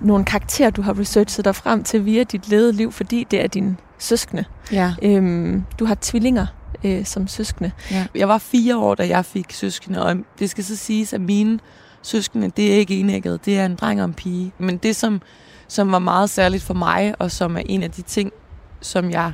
[0.00, 3.46] nogle karakterer, du har researchet dig frem til via dit levede liv, fordi det er
[3.46, 4.44] din søskende.
[4.72, 4.94] Ja.
[5.02, 6.46] Øhm, du har tvillinger
[6.84, 7.70] øh, som søskende.
[7.90, 8.06] Ja.
[8.14, 11.58] Jeg var fire år, da jeg fik søskende, og det skal så siges, at mine
[12.04, 14.52] søskende, det er ikke enægget, det er en dreng og en pige.
[14.58, 15.22] Men det, som,
[15.68, 18.32] som var meget særligt for mig, og som er en af de ting,
[18.80, 19.32] som jeg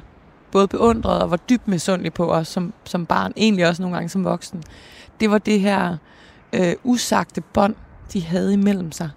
[0.53, 4.09] både beundrede og var dybt misundelig på, også som, som barn, egentlig også nogle gange
[4.09, 4.63] som voksen,
[5.21, 5.97] det var det her
[6.53, 7.75] øh, usagte bånd,
[8.13, 9.11] de havde imellem sig.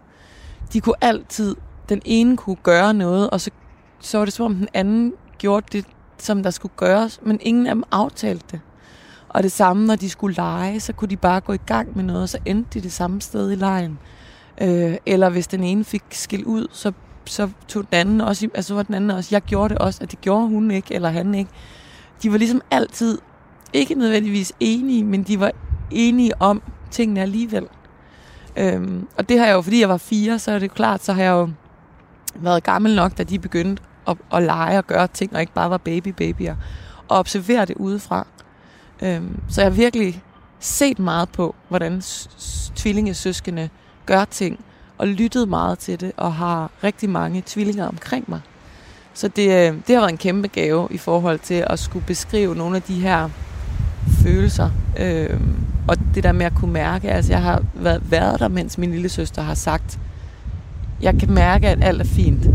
[0.74, 1.56] De kunne altid,
[1.90, 3.50] den ene kunne gøre noget, og så,
[4.00, 5.86] så var det som om den anden gjorde det,
[6.18, 8.60] som der skulle gøres, men ingen af dem aftalte det.
[9.34, 12.04] Og det samme, når de skulle lege, så kunne de bare gå i gang med
[12.04, 14.00] noget, og så endte de det samme sted i lejen.
[14.62, 16.92] Øh, eller hvis den ene fik skilt ud, så,
[17.26, 20.12] så tog den anden også, altså var den anden også, jeg gjorde det også, at
[20.12, 21.52] det gjorde hun ikke, eller han ikke.
[22.24, 23.18] De var ligesom altid,
[23.74, 25.52] ikke nødvendigvis enige, men de var
[25.92, 27.68] enige om tingene alligevel.
[28.58, 31.14] Øhm, og det har jeg jo, fordi jeg var fire, så er det klart, så
[31.14, 31.50] har jeg jo
[32.36, 35.70] været gammel nok, da de begyndte at, at lege og gøre ting, og ikke bare
[35.70, 36.56] var baby-babyer,
[37.08, 38.28] og observere det udefra.
[39.02, 40.24] Øhm, så jeg har virkelig
[40.60, 42.02] set meget på, hvordan
[42.76, 43.70] tvillingesøskende
[44.06, 44.60] gør ting,
[44.98, 48.42] og lyttet meget til det, og har rigtig mange tvillinger omkring mig.
[49.14, 52.56] Så det, øh, det har været en kæmpe gave i forhold til at skulle beskrive
[52.56, 53.30] nogle af de her
[54.24, 54.70] følelser.
[55.00, 55.56] Øhm,
[55.88, 58.92] og det der med at kunne mærke, altså jeg har været, været der, mens min
[58.92, 60.00] lille søster har sagt
[61.04, 62.48] jeg kan mærke, at alt er fint.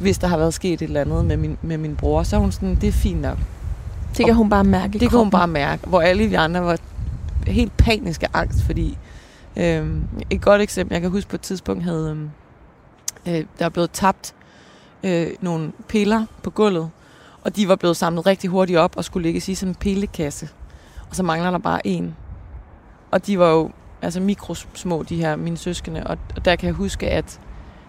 [0.00, 2.40] Hvis der har været sket et eller andet med min, med min bror, så er
[2.40, 3.38] hun sådan, det er fint nok.
[4.16, 5.86] Det kan hun bare mærke Det kan hun bare mærke.
[5.86, 6.78] Hvor alle vi andre var
[7.46, 8.98] helt paniske angst, fordi
[9.56, 9.96] øh,
[10.30, 12.30] et godt eksempel, jeg kan huske på et tidspunkt, havde
[13.26, 14.34] øh, der er blevet tabt
[15.02, 16.90] øh, nogle piller på gulvet,
[17.42, 20.48] og de var blevet samlet rigtig hurtigt op og skulle ligge i sådan en pillekasse.
[21.10, 22.14] Og så mangler der bare en.
[23.10, 23.70] Og de var jo
[24.02, 27.40] altså mikrosmå, de her mine søskende, og, og der kan jeg huske, at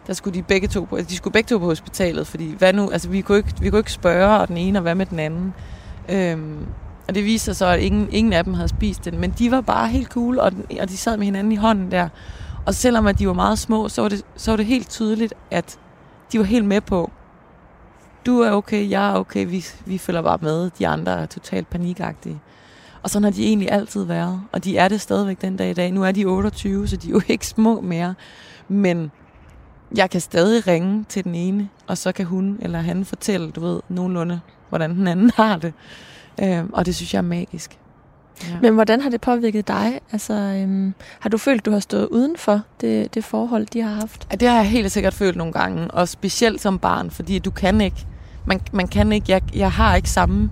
[0.08, 2.90] der skulle de begge to på, de skulle begge to på hospitalet, fordi hvad nu,
[2.90, 5.20] altså vi kunne ikke, vi kunne ikke spørge, og den ene, og hvad med den
[5.20, 5.54] anden.
[6.10, 6.66] Øhm,
[7.08, 9.52] og det viste sig så, at ingen, ingen af dem havde spist den, men de
[9.52, 12.10] var bare helt cool, og, den, og de sad med hinanden i hånden der.
[12.66, 15.34] Og selvom at de var meget små, så var det, så var det helt tydeligt,
[15.52, 15.80] at
[16.32, 17.12] de var helt med på,
[18.26, 21.70] du er okay, jeg er okay, vi, vi følger bare med, de andre er totalt
[21.70, 22.42] panikagtige.
[23.04, 25.74] Og sådan har de egentlig altid været, og de er det stadigvæk den dag i
[25.74, 25.92] dag.
[25.92, 28.16] Nu er de 28, så de er jo ikke små mere,
[28.68, 29.12] men
[29.98, 33.62] jeg kan stadig ringe til den ene, og så kan hun eller han fortælle, du
[33.62, 35.74] ved, nogenlunde, hvordan den anden har det.
[36.42, 37.80] Øhm, og det synes jeg er magisk.
[38.44, 38.60] Ja.
[38.62, 40.00] Men hvordan har det påvirket dig?
[40.12, 43.94] Altså, øhm, har du følt, du har stået uden for det, det forhold, de har
[43.94, 44.28] haft?
[44.32, 47.52] Ja, det har jeg helt sikkert følt nogle gange, og specielt som barn, fordi du
[47.52, 48.06] kan ikke,
[48.46, 50.50] man, man kan ikke, jeg, jeg har ikke samme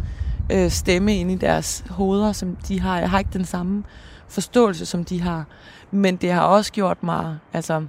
[0.52, 3.00] øh, stemme ind i deres hoveder, som de har.
[3.00, 3.84] Jeg har ikke den samme
[4.28, 5.46] forståelse, som de har.
[5.92, 7.86] Men det har også gjort mig, altså,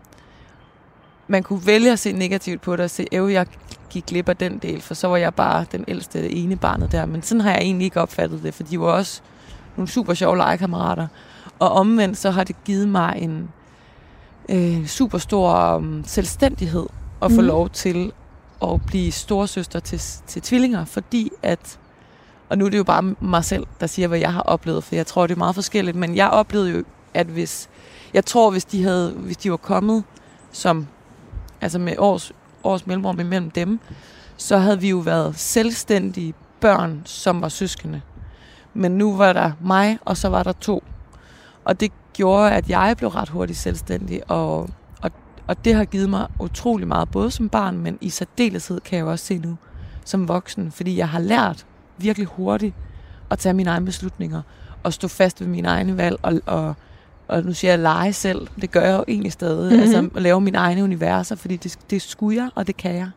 [1.28, 3.46] man kunne vælge at se negativt på det og se, at jeg
[3.90, 7.06] gik glip af den del, for så var jeg bare den ældste ene barnet der.
[7.06, 9.20] Men sådan har jeg egentlig ikke opfattet det, for de var også
[9.76, 11.06] nogle super sjove legekammerater.
[11.58, 13.48] Og omvendt så har det givet mig en
[14.48, 16.86] øh, super stor um, selvstændighed
[17.22, 17.46] at få mm.
[17.46, 18.12] lov til
[18.62, 21.78] at blive storsøster til, til tvillinger, fordi at,
[22.48, 24.94] og nu er det jo bare mig selv, der siger, hvad jeg har oplevet, for
[24.94, 26.84] jeg tror, det er meget forskelligt, men jeg oplevede jo,
[27.14, 27.68] at hvis,
[28.14, 30.04] jeg tror, hvis de, havde, hvis de var kommet
[30.52, 30.86] som,
[31.64, 32.32] altså med års,
[32.64, 33.80] års mellemrum imellem dem,
[34.36, 38.00] så havde vi jo været selvstændige børn, som var søskende.
[38.74, 40.84] Men nu var der mig, og så var der to.
[41.64, 44.70] Og det gjorde, at jeg blev ret hurtigt selvstændig, og,
[45.02, 45.10] og,
[45.46, 49.06] og det har givet mig utrolig meget, både som barn, men i særdeleshed kan jeg
[49.06, 49.56] også se nu
[50.04, 51.66] som voksen, fordi jeg har lært
[51.98, 52.74] virkelig hurtigt
[53.30, 54.42] at tage mine egne beslutninger,
[54.82, 56.74] og stå fast ved mine egne valg, og, og,
[57.28, 59.82] og nu siger jeg lege selv, det gør jeg jo egentlig stadig, mm-hmm.
[59.82, 63.08] altså at lave mine egne universer, fordi det, det skulle jeg, og det kan jeg.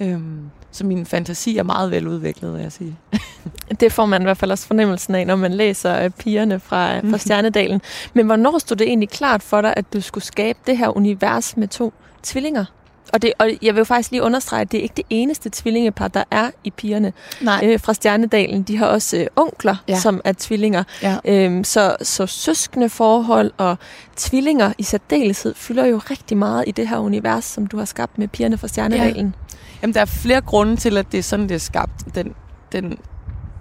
[0.00, 2.96] Øhm, så min fantasi er meget veludviklet, vil jeg sige.
[3.80, 6.98] det får man i hvert fald også fornemmelsen af, når man læser uh, pigerne fra,
[6.98, 7.80] uh, fra Stjernedalen.
[8.14, 11.56] Men hvornår stod det egentlig klart for dig, at du skulle skabe det her univers
[11.56, 12.64] med to tvillinger?
[13.12, 15.50] Og, det, og jeg vil jo faktisk lige understrege, at det er ikke det eneste
[15.52, 17.60] tvillingepar, der er i pigerne Nej.
[17.64, 18.62] Øh, fra Stjernedalen.
[18.62, 19.98] De har også øh, onkler, ja.
[19.98, 20.84] som er tvillinger.
[21.02, 21.16] Ja.
[21.24, 23.76] Øhm, så, så søskende forhold og
[24.16, 28.18] tvillinger i særdeleshed fylder jo rigtig meget i det her univers, som du har skabt
[28.18, 29.34] med pigerne fra Stjernedalen.
[29.50, 29.56] Ja.
[29.82, 32.14] Jamen, der er flere grunde til, at det er sådan, det er skabt.
[32.14, 32.34] Den,
[32.72, 32.98] den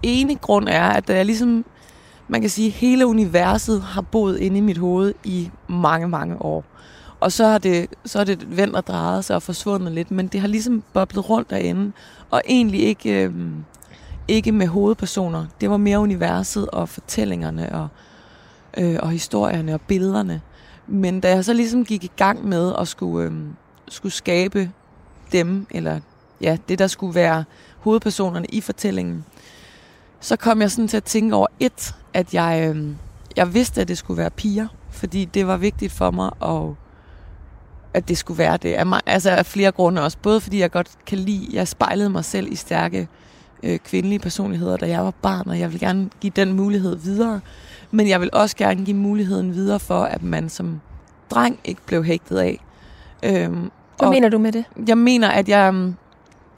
[0.03, 1.65] ene grund er, at der er ligesom,
[2.27, 6.63] man kan sige, hele universet har boet inde i mit hoved i mange, mange år.
[7.25, 10.27] Og så har det, så er det vendt og drejet sig og forsvundet lidt, men
[10.27, 11.91] det har ligesom boblet rundt derinde.
[12.31, 13.33] Og egentlig ikke, øh,
[14.27, 15.45] ikke med hovedpersoner.
[15.61, 17.87] Det var mere universet og fortællingerne og,
[18.77, 20.41] øh, og historierne og billederne.
[20.87, 23.35] Men da jeg så ligesom gik i gang med at skulle, øh,
[23.87, 24.71] skulle skabe
[25.31, 25.99] dem, eller
[26.41, 27.43] ja, det der skulle være
[27.79, 29.25] hovedpersonerne i fortællingen,
[30.19, 32.87] så kom jeg sådan til at tænke over et, at jeg, øh,
[33.35, 36.84] jeg vidste, at det skulle være piger, fordi det var vigtigt for mig, at,
[37.95, 38.73] at det skulle være det.
[38.73, 40.17] Af, altså af flere grunde også.
[40.21, 43.07] Både fordi jeg godt kan lide, jeg spejlede mig selv i stærke
[43.63, 47.39] øh, kvindelige personligheder, da jeg var barn, og jeg vil gerne give den mulighed videre.
[47.91, 50.81] Men jeg vil også gerne give muligheden videre for, at man som
[51.31, 52.59] dreng ikke blev hægtet af.
[53.23, 54.65] Øhm, hvad og mener du med det?
[54.87, 55.95] Jeg mener, at jeg, um,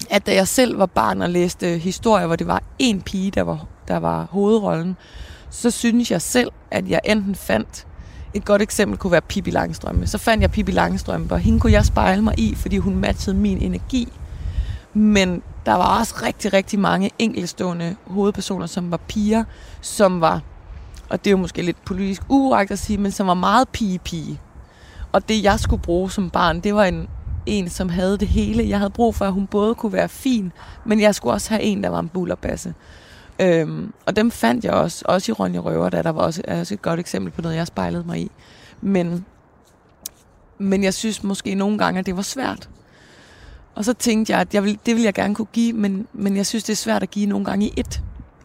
[0.10, 3.41] at da jeg selv var barn og læste historier, hvor det var en pige, der
[3.41, 4.97] var, der var hovedrollen,
[5.50, 7.87] så synes jeg selv, at jeg enten fandt
[8.38, 10.08] et godt eksempel kunne være Pippi Langstrømpe.
[10.08, 13.36] Så fandt jeg Pippi Langstrømpe, og hende kunne jeg spejle mig i, fordi hun matchede
[13.36, 14.08] min energi.
[14.93, 19.43] Men der var også rigtig, rigtig mange enkeltstående hovedpersoner, som var piger,
[19.82, 20.41] som var,
[21.10, 24.39] og det er jo måske lidt politisk uret at sige, men som var meget pige-pige.
[25.12, 27.08] Og det, jeg skulle bruge som barn, det var en
[27.47, 28.69] en, som havde det hele.
[28.69, 30.52] Jeg havde brug for, at hun både kunne være fin,
[30.86, 32.73] men jeg skulle også have en, der var en bullerbasse.
[33.39, 36.73] Øhm, og dem fandt jeg også, også i Ronja Røver, der, der var også, også
[36.73, 38.32] et godt eksempel på noget, jeg spejlede mig i.
[38.82, 39.26] Men,
[40.58, 42.69] men jeg synes måske nogle gange, at det var svært.
[43.76, 46.38] Og så tænkte jeg, at jeg vil, det vil jeg gerne kunne give, men, men
[46.38, 48.02] jeg synes, det er svært at give nogle gange i et,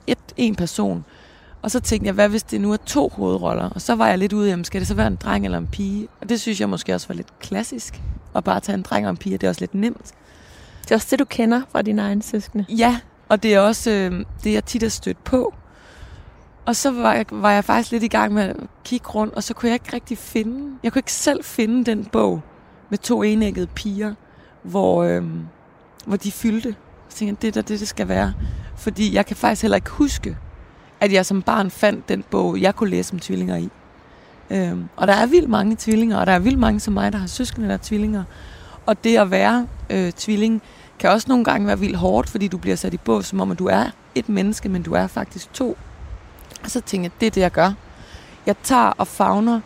[0.06, 1.04] et en person.
[1.62, 3.68] Og så tænkte jeg, hvad hvis det nu er to hovedroller?
[3.68, 5.66] Og så var jeg lidt ude, jamen skal det så være en dreng eller en
[5.66, 6.08] pige?
[6.20, 8.02] Og det synes jeg måske også var lidt klassisk
[8.34, 9.38] at bare tage en dreng og en pige.
[9.38, 10.12] Det er også lidt nemt.
[10.82, 12.64] Det er også det, du kender fra dine egne søskende.
[12.68, 12.98] Ja,
[13.32, 15.54] og det er også øh, det, jeg tit har stødt på.
[16.66, 19.42] Og så var jeg, var jeg faktisk lidt i gang med at kigge rundt, og
[19.42, 20.78] så kunne jeg ikke rigtig finde...
[20.82, 22.42] Jeg kunne ikke selv finde den bog
[22.90, 24.14] med to enæggede piger,
[24.62, 25.24] hvor, øh,
[26.06, 26.74] hvor de fyldte.
[27.08, 28.34] Så tænkte jeg, det er det, det skal være.
[28.76, 30.36] Fordi jeg kan faktisk heller ikke huske,
[31.00, 33.68] at jeg som barn fandt den bog, jeg kunne læse om tvillinger i.
[34.50, 37.18] Øhm, og der er vildt mange tvillinger, og der er vildt mange som mig, der
[37.18, 38.24] har søskende, der er tvillinger.
[38.86, 40.62] Og det at være øh, tvilling
[41.02, 43.50] kan også nogle gange være vildt hårdt, fordi du bliver sat i bås, som om
[43.50, 43.84] at du er
[44.14, 45.78] et menneske, men du er faktisk to.
[46.64, 47.72] Og så tænker jeg, det er det, jeg gør.
[48.46, 49.60] Jeg tager og fagner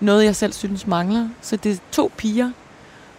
[0.00, 1.28] noget, jeg selv synes mangler.
[1.40, 2.50] Så det er to piger,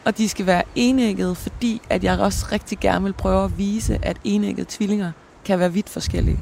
[0.06, 4.00] og de skal være enæggede, fordi at jeg også rigtig gerne vil prøve at vise,
[4.02, 5.12] at enæggede tvillinger
[5.46, 6.40] kan være vidt forskellige.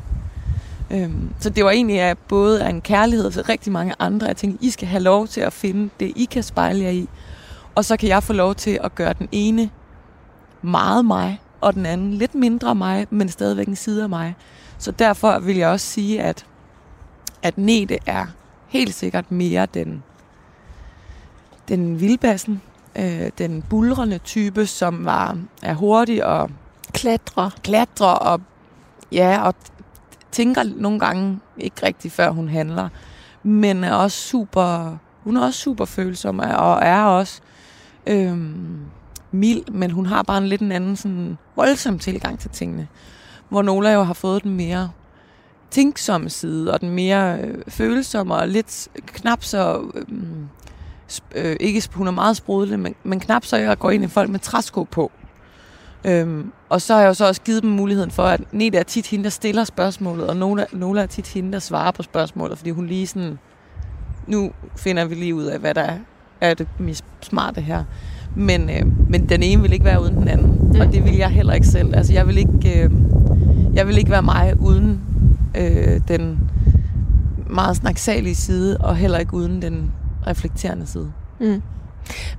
[0.92, 4.28] Øhm, så det var egentlig at både af en kærlighed til rigtig mange andre.
[4.28, 7.10] Jeg tænkte, I skal have lov til at finde det, I kan spejle jer i.
[7.76, 9.70] Og så kan jeg få lov til at gøre den ene
[10.62, 14.36] meget mig, og den anden lidt mindre mig, men stadigvæk en side af mig.
[14.78, 16.46] Så derfor vil jeg også sige, at,
[17.44, 18.26] at Nete er
[18.68, 20.04] helt sikkert mere den,
[21.68, 22.62] den vildbassen,
[22.96, 26.50] øh, den bulrende type, som var, er hurtig og
[26.94, 27.52] klatre.
[27.64, 28.42] klatre og,
[29.12, 29.56] ja, og
[30.32, 32.90] tænker nogle gange ikke rigtigt, før hun handler.
[33.44, 37.42] Men er også super, hun er også super følsom og er også
[38.08, 38.80] øhm,
[39.32, 42.88] mild, men hun har bare en lidt en anden sådan voldsom tilgang til tingene.
[43.50, 44.90] Hvor Nola jo har fået den mere
[45.72, 49.82] tænksomme side, og den mere øh, følsomme og lidt knap så...
[49.96, 50.08] Øh,
[51.36, 54.30] øh, ikke, hun er meget sprudelig, men, men knap så jeg går ind i folk
[54.30, 55.12] med træsko på.
[56.06, 58.84] Øhm, og så har jeg jo så også givet dem muligheden for, at Neda er
[58.84, 62.58] tit hende, der stiller spørgsmålet, og Nola, Nola er tit hende, der svarer på spørgsmålet,
[62.58, 63.40] fordi hun lige sådan,
[64.28, 65.98] nu finder vi lige ud af, hvad der er,
[66.42, 67.84] er det mest smarte her.
[68.36, 70.80] Men, øh, men den ene vil ikke være uden den anden, mm.
[70.80, 71.96] og det vil jeg heller ikke selv.
[71.96, 72.92] Altså jeg vil ikke, øh,
[73.74, 75.02] jeg vil ikke være mig uden
[75.58, 76.50] øh, den
[77.50, 79.92] meget snaksalige side, og heller ikke uden den
[80.28, 81.12] reflekterende side.
[81.40, 81.62] Mm.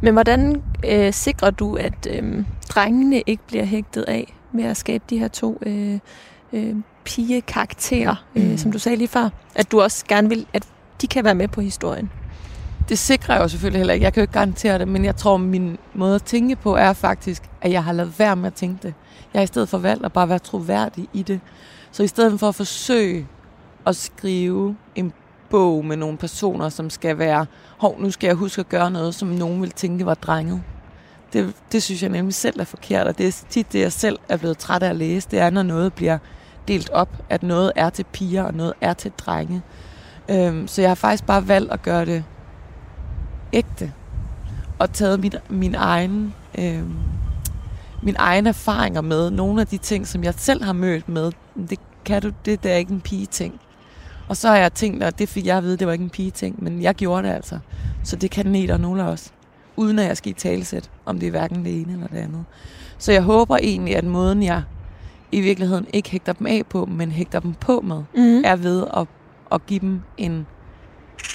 [0.00, 5.04] Men hvordan øh, sikrer du, at øh, drengene ikke bliver hægtet af med at skabe
[5.10, 5.98] de her to øh,
[6.52, 6.74] øh,
[7.04, 8.56] pigekarakterer, øh, mm.
[8.56, 9.28] som du sagde lige før?
[9.54, 10.62] At du også gerne vil, at
[11.00, 12.10] de kan være med på historien?
[12.90, 14.04] Det sikrer jeg jo selvfølgelig heller ikke.
[14.04, 16.92] Jeg kan jo ikke garantere det, men jeg tror, min måde at tænke på er
[16.92, 18.94] faktisk, at jeg har lavet være med at tænke det.
[19.32, 21.40] Jeg har i stedet for valgt at bare være troværdig i det.
[21.92, 23.26] Så i stedet for at forsøge
[23.86, 25.12] at skrive en
[25.50, 27.46] bog med nogle personer, som skal være,
[27.78, 30.62] hov, nu skal jeg huske at gøre noget, som nogen vil tænke var drenget.
[31.32, 34.18] Det, det synes jeg nemlig selv er forkert, og det er tit det, jeg selv
[34.28, 35.28] er blevet træt af at læse.
[35.30, 36.18] Det er, når noget bliver
[36.68, 39.62] delt op, at noget er til piger, og noget er til drenge.
[40.30, 42.24] Øhm, så jeg har faktisk bare valgt at gøre det
[43.52, 43.92] ægte,
[44.78, 46.34] og taget min, min egen...
[46.58, 46.94] Øhm,
[48.02, 51.32] min egen erfaringer med nogle af de ting, som jeg selv har mødt med.
[51.70, 53.60] Det kan du, det, det er ikke en pige ting.
[54.28, 56.10] Og så har jeg tænkt, at det fik jeg at vide, det var ikke en
[56.10, 57.58] pige ting, men jeg gjorde det altså.
[58.04, 59.30] Så det kan Nete og nogle også.
[59.76, 62.44] Uden at jeg skal i talesæt, om det er hverken det ene eller det andet.
[62.98, 64.62] Så jeg håber egentlig, at måden jeg
[65.32, 68.42] i virkeligheden ikke hægter dem af på, men hægter dem på med, mm.
[68.44, 69.06] er ved at,
[69.52, 70.46] at give dem en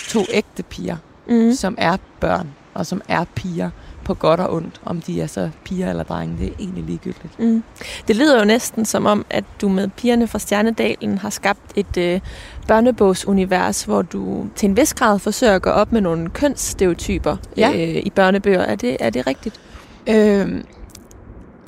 [0.10, 0.98] to ægte piger,
[1.28, 1.54] mm.
[1.54, 3.70] som er børn og som er piger
[4.04, 7.40] på godt og ondt, om de er så piger eller drenge, det er egentlig ligegyldigt.
[7.40, 7.64] Mm.
[8.08, 11.98] Det lyder jo næsten som om, at du med pigerne fra Stjernedalen har skabt et
[11.98, 12.20] øh,
[12.68, 17.72] børnebogsunivers, hvor du til en vis grad forsøger at gå op med nogle kønsstereotyper ja.
[17.72, 18.62] øh, i børnebøger.
[18.62, 19.60] Er det, er det rigtigt?
[20.08, 20.62] Øh,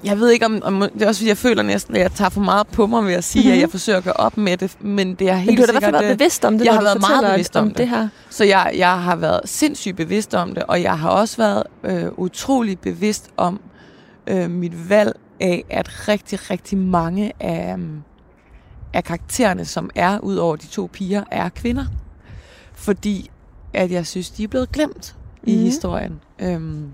[0.07, 2.29] jeg ved ikke, om, om det er også, fordi jeg føler næsten, at jeg tager
[2.29, 3.53] for meget på mig ved at sige, mm-hmm.
[3.53, 5.79] at jeg forsøger at gøre op med det, men det er helt men du har
[5.79, 7.77] fald været bevidst om det, Jeg har været meget bevidst om, om det.
[7.77, 8.07] det her.
[8.29, 12.11] Så jeg, jeg har været sindssygt bevidst om det, og jeg har også været øh,
[12.17, 13.59] utrolig bevidst om
[14.27, 17.75] øh, mit valg af, at rigtig, rigtig mange af,
[18.93, 21.85] af karaktererne, som er ud over de to piger, er kvinder.
[22.73, 23.29] Fordi
[23.73, 25.49] at jeg synes, de er blevet glemt mm.
[25.49, 25.63] i mhm.
[25.63, 26.19] historien.
[26.39, 26.93] Øhm,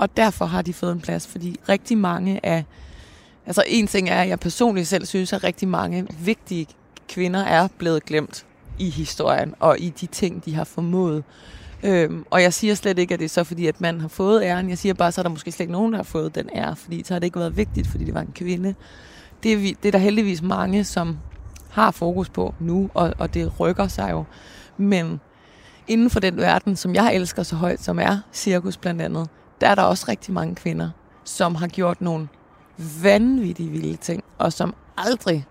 [0.00, 2.64] og derfor har de fået en plads, fordi rigtig mange af...
[3.46, 6.66] Altså en ting er, at jeg personligt selv synes, at rigtig mange vigtige
[7.08, 8.46] kvinder er blevet glemt
[8.78, 11.24] i historien og i de ting, de har formået.
[11.82, 14.42] Øhm, og jeg siger slet ikke, at det er så fordi, at man har fået
[14.42, 14.68] æren.
[14.68, 16.76] Jeg siger bare, så er der måske slet ikke nogen, der har fået den ære,
[16.76, 18.74] fordi så har det ikke været vigtigt, fordi det var en kvinde.
[19.42, 21.18] Det er, det er der heldigvis mange, som
[21.70, 24.24] har fokus på nu, og, og det rykker sig jo.
[24.76, 25.20] Men
[25.88, 29.28] inden for den verden, som jeg elsker så højt, som er cirkus blandt andet,
[29.60, 30.90] der er der også rigtig mange kvinder,
[31.24, 32.28] som har gjort nogle
[33.02, 35.46] vanvittige vilde ting, og som aldrig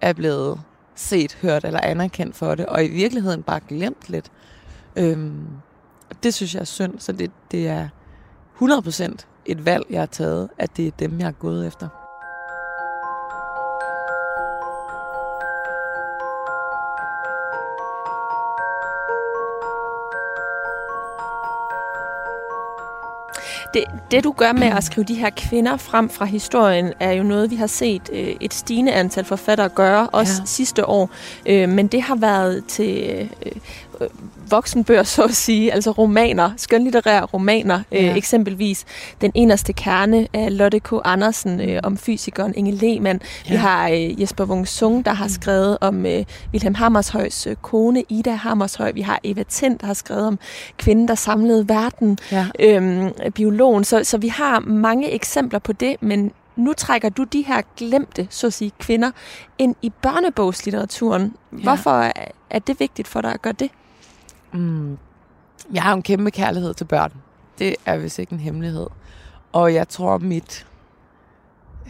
[0.00, 0.60] er blevet
[0.94, 4.32] set, hørt eller anerkendt for det, og i virkeligheden bare glemt lidt.
[4.96, 5.46] Øhm,
[6.22, 7.88] det synes jeg er synd, så det, det er
[8.62, 12.03] 100% et valg, jeg har taget, at det er dem, jeg er gået efter.
[23.74, 27.22] Det, det du gør med at skrive de her kvinder frem fra historien, er jo
[27.22, 30.46] noget, vi har set øh, et stigende antal forfattere gøre, også ja.
[30.46, 31.10] sidste år.
[31.46, 34.08] Øh, men det har været til øh,
[34.54, 38.10] voksenbøger, så at sige, altså romaner, skønlitterære romaner, øh, ja.
[38.10, 38.84] øh, eksempelvis
[39.20, 40.92] Den eneste kerne af Lotte K.
[41.04, 43.20] Andersen øh, om fysikeren Inge Lehmann.
[43.46, 43.50] Ja.
[43.50, 45.30] Vi har øh, Jesper Wung Sung, der har mm.
[45.30, 48.92] skrevet om øh, Wilhelm Hammershøjs øh, kone, Ida Hammershøj.
[48.92, 50.38] Vi har Eva Tind, der har skrevet om
[50.76, 52.46] kvinden, der samlede verden, ja.
[52.60, 53.84] øhm, biologen.
[53.84, 58.26] Så, så vi har mange eksempler på det, men nu trækker du de her glemte,
[58.30, 59.10] så at sige, kvinder
[59.58, 61.34] ind i børnebogslitteraturen.
[61.52, 61.62] Ja.
[61.62, 62.12] Hvorfor
[62.50, 63.70] er det vigtigt for dig at gøre det?
[64.54, 64.98] Mm.
[65.72, 67.12] Jeg har en kæmpe kærlighed til børn.
[67.58, 68.86] Det er vist ikke en hemmelighed.
[69.52, 70.66] Og jeg tror, mit...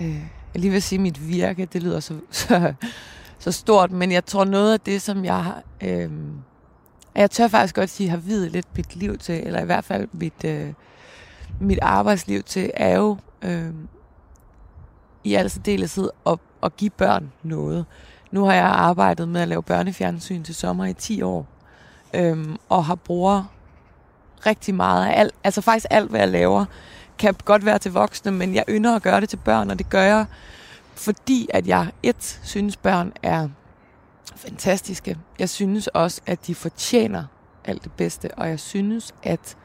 [0.01, 0.21] Øh,
[0.55, 2.75] jeg lige vil sige mit virke, det lyder så, så,
[3.39, 5.63] så stort, men jeg tror noget af det, som jeg...
[5.81, 6.11] Øh,
[7.15, 10.09] jeg tør faktisk godt sige, har videt lidt mit liv til, eller i hvert fald
[10.13, 10.73] mit, øh,
[11.61, 13.75] mit arbejdsliv til, er jo øh,
[15.25, 17.87] i al særdeleshed at, at give børn noget.
[18.31, 21.47] Nu har jeg arbejdet med at lave børnefjernsyn til sommer i 10 år
[22.15, 23.45] øhm, og har bruger
[24.47, 26.65] rigtig meget af alt, altså faktisk alt, hvad jeg laver,
[27.19, 29.91] kan godt være til voksne, men jeg ynder at gøre det til børn, og det
[29.91, 30.27] gør jeg,
[30.95, 33.49] fordi at jeg et, synes børn er
[34.37, 35.19] fantastiske.
[35.39, 37.25] Jeg synes også, at de fortjener
[37.65, 39.57] alt det bedste, og jeg synes, at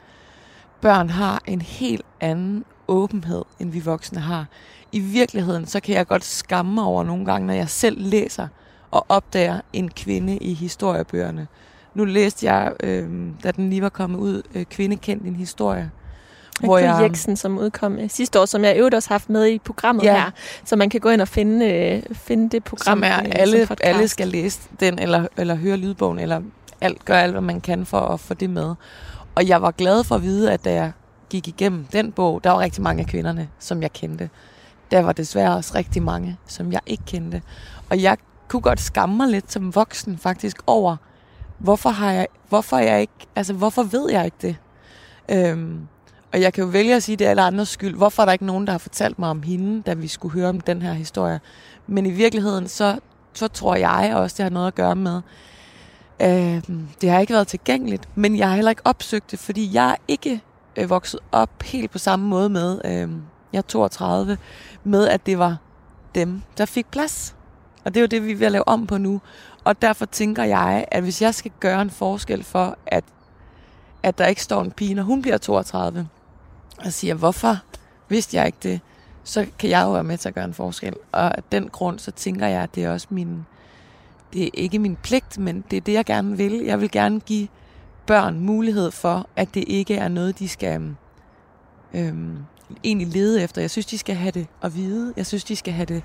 [0.81, 4.45] børn har en helt anden åbenhed, end vi voksne har.
[4.91, 8.47] I virkeligheden, så kan jeg godt skamme mig over nogle gange, når jeg selv læser
[8.91, 11.47] og opdager en kvinde i historiebøgerne,
[11.93, 13.09] nu læste jeg, øh,
[13.43, 15.91] da den lige var kommet ud, øh, Kvinde kendt din historie.
[16.59, 19.59] Hvor jeg, Jeksen, som udkom øh, sidste år, som jeg øvrigt også haft med i
[19.59, 20.13] programmet ja.
[20.13, 20.31] her.
[20.65, 22.97] Så man kan gå ind og finde, øh, finde det program.
[22.97, 26.41] Som er, øh, alle, som alle skal læse den, eller, eller høre lydbogen, eller
[26.81, 28.75] alt, gøre alt, hvad man kan for at få det med.
[29.35, 30.91] Og jeg var glad for at vide, at da jeg
[31.29, 34.29] gik igennem den bog, der var rigtig mange af kvinderne, som jeg kendte.
[34.91, 37.41] Der var desværre også rigtig mange, som jeg ikke kendte.
[37.89, 40.95] Og jeg kunne godt skamme mig lidt som voksen faktisk over,
[41.59, 44.55] hvorfor har jeg, hvorfor er jeg ikke, altså hvorfor ved jeg ikke det?
[45.31, 45.87] Øhm,
[46.33, 47.95] og jeg kan jo vælge at sige, at det er alle andres skyld.
[47.95, 50.49] Hvorfor er der ikke nogen, der har fortalt mig om hende, da vi skulle høre
[50.49, 51.39] om den her historie?
[51.87, 52.99] Men i virkeligheden, så,
[53.33, 55.21] så tror jeg også, det har noget at gøre med,
[56.21, 56.61] øh,
[57.01, 59.95] det har ikke været tilgængeligt, men jeg har heller ikke opsøgt det, fordi jeg er
[60.07, 60.41] ikke
[60.75, 63.09] øh, vokset op helt på samme måde med, øh,
[63.53, 64.37] jeg er 32,
[64.83, 65.57] med at det var
[66.15, 67.35] dem, der fik plads.
[67.85, 69.21] Og det er jo det, vi er ved at lave om på nu.
[69.63, 73.03] Og derfor tænker jeg, at hvis jeg skal gøre en forskel for, at,
[74.03, 76.07] at der ikke står en pige, når hun bliver 32,
[76.85, 77.57] og siger, hvorfor
[78.09, 78.79] vidste jeg ikke det,
[79.23, 80.95] så kan jeg jo være med til at gøre en forskel.
[81.11, 83.45] Og af den grund, så tænker jeg, at det er også min,
[84.33, 86.53] det er ikke min pligt, men det er det, jeg gerne vil.
[86.53, 87.47] Jeg vil gerne give
[88.05, 90.95] børn mulighed for, at det ikke er noget, de skal
[91.93, 92.37] øhm,
[92.83, 93.61] egentlig lede efter.
[93.61, 95.13] Jeg synes, de skal have det at vide.
[95.17, 96.03] Jeg synes, de skal have det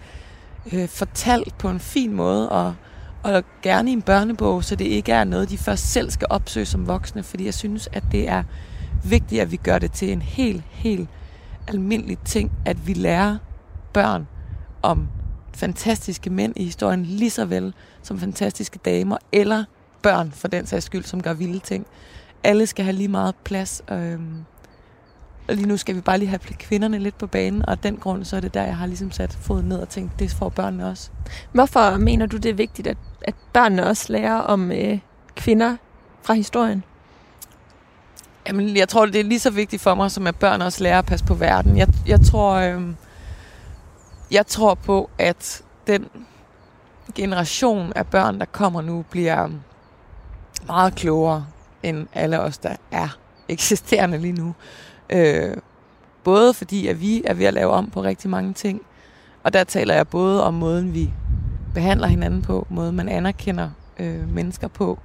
[0.72, 2.74] øh, fortalt på en fin måde, og
[3.24, 6.66] og gerne i en børnebog, så det ikke er noget, de først selv skal opsøge
[6.66, 8.42] som voksne, fordi jeg synes, at det er
[9.04, 11.08] vigtigt, at vi gør det til en helt, helt
[11.68, 13.36] almindelig ting, at vi lærer
[13.92, 14.26] børn
[14.82, 15.08] om
[15.54, 19.64] fantastiske mænd i historien, lige så vel som fantastiske damer, eller
[20.02, 21.86] børn for den sags skyld, som gør vilde ting.
[22.44, 24.44] Alle skal have lige meget plads, øhm,
[25.48, 27.96] og lige nu skal vi bare lige have kvinderne lidt på banen, og af den
[27.96, 30.48] grund, så er det der, jeg har ligesom sat foden ned og tænkt, det får
[30.48, 31.10] børnene også.
[31.52, 34.98] Hvorfor mener du, det er vigtigt, at, at børnene også lærer om øh,
[35.36, 35.76] kvinder
[36.22, 36.84] fra historien?
[38.46, 40.98] Jamen, jeg tror, det er lige så vigtigt for mig, som at børn også lærer
[40.98, 41.76] at passe på verden.
[41.78, 42.82] Jeg, jeg tror, øh,
[44.30, 46.08] jeg tror på, at den
[47.14, 49.48] generation af børn, der kommer nu, bliver
[50.66, 51.46] meget klogere
[51.82, 53.08] end alle os, der er
[53.48, 54.54] eksisterende lige nu.
[55.10, 55.56] Øh,
[56.24, 58.80] både fordi, at vi er ved at lave om på rigtig mange ting,
[59.42, 61.12] og der taler jeg både om måden, vi
[61.74, 64.98] behandler hinanden på, måden man anerkender øh, mennesker på,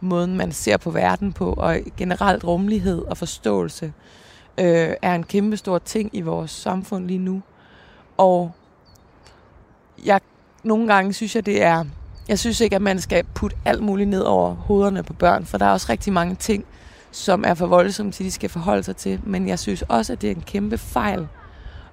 [0.00, 3.92] måden man ser på verden på, og generelt rummelighed og forståelse
[4.60, 7.42] øh, er en kæmpe stor ting i vores samfund lige nu.
[8.16, 8.52] Og
[10.04, 10.20] jeg,
[10.62, 11.84] nogle gange synes jeg, det er...
[12.28, 15.58] Jeg synes ikke, at man skal putte alt muligt ned over hovederne på børn, for
[15.58, 16.64] der er også rigtig mange ting,
[17.10, 19.20] som er for voldsomme til, de skal forholde sig til.
[19.24, 21.28] Men jeg synes også, at det er en kæmpe fejl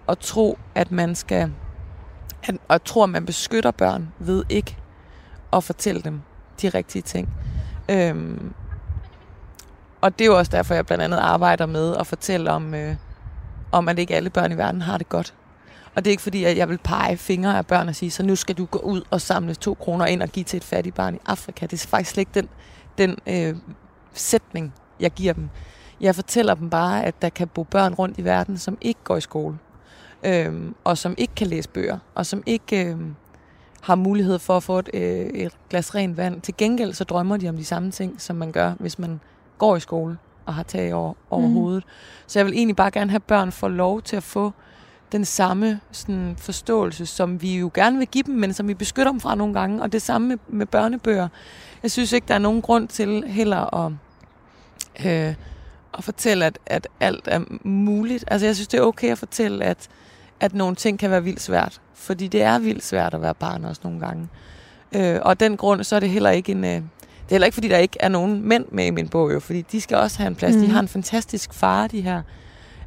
[0.09, 1.51] at tro, at man skal...
[2.43, 4.77] At, og tror, at man beskytter børn ved ikke
[5.53, 6.21] at fortælle dem
[6.61, 7.29] de rigtige ting.
[7.89, 8.53] Øhm,
[10.01, 12.95] og det er jo også derfor, jeg blandt andet arbejder med at fortælle om, øh,
[13.71, 15.33] om, at ikke alle børn i verden har det godt.
[15.95, 18.23] Og det er ikke fordi, at jeg vil pege fingre af børn og sige, så
[18.23, 20.95] nu skal du gå ud og samle to kroner ind og give til et fattigt
[20.95, 21.65] barn i Afrika.
[21.65, 22.49] Det er faktisk slet ikke den,
[22.97, 23.55] den øh,
[24.13, 25.49] sætning, jeg giver dem.
[26.01, 29.17] Jeg fortæller dem bare, at der kan bo børn rundt i verden, som ikke går
[29.17, 29.57] i skole,
[30.25, 32.97] øh, og som ikke kan læse bøger, og som ikke øh,
[33.81, 36.41] har mulighed for at få et, øh, et glas rent vand.
[36.41, 39.19] Til gengæld så drømmer de om de samme ting, som man gør, hvis man
[39.57, 41.53] går i skole og har tag over, over mm.
[41.53, 41.83] hovedet.
[42.27, 44.51] Så jeg vil egentlig bare gerne have, børn får lov til at få
[45.11, 49.11] den samme sådan, forståelse, som vi jo gerne vil give dem, men som vi beskytter
[49.11, 49.81] dem fra nogle gange.
[49.81, 51.27] Og det samme med, med børnebøger.
[51.83, 53.91] Jeg synes ikke, der er nogen grund til heller at,
[55.05, 55.35] øh,
[55.97, 58.23] at fortælle, at, at alt er muligt.
[58.27, 59.89] Altså jeg synes, det er okay at fortælle, at,
[60.43, 61.81] at nogle ting kan være vildt svært.
[61.93, 64.27] Fordi det er vildt svært at være barn også nogle gange.
[64.95, 66.63] Øh, og af den grund, så er det heller ikke en...
[66.63, 69.33] Øh, det er heller ikke, fordi der ikke er nogen mænd med i min bog,
[69.33, 70.55] jo, fordi de skal også have en plads.
[70.55, 70.61] Mm.
[70.61, 72.21] De har en fantastisk far, de her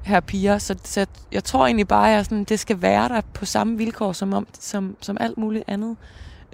[0.03, 0.59] her piger.
[0.59, 4.13] Så, så jeg tror egentlig bare, at sådan, det skal være der på samme vilkår
[4.13, 5.97] som, om, som, som alt muligt andet.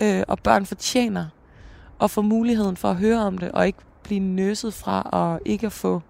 [0.03, 1.27] Øh, og børn fortjener
[2.03, 5.67] at få muligheden for at høre om det, og ikke blive nøset fra og ikke
[5.67, 6.03] at få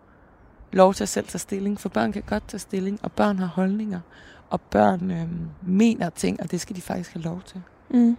[0.73, 1.81] lov til at selv tage stilling.
[1.81, 4.01] For børn kan godt tage stilling, og børn har holdninger,
[4.53, 5.27] og børn øh,
[5.63, 7.61] mener ting, og det skal de faktisk have lov til.
[7.91, 8.17] Mm.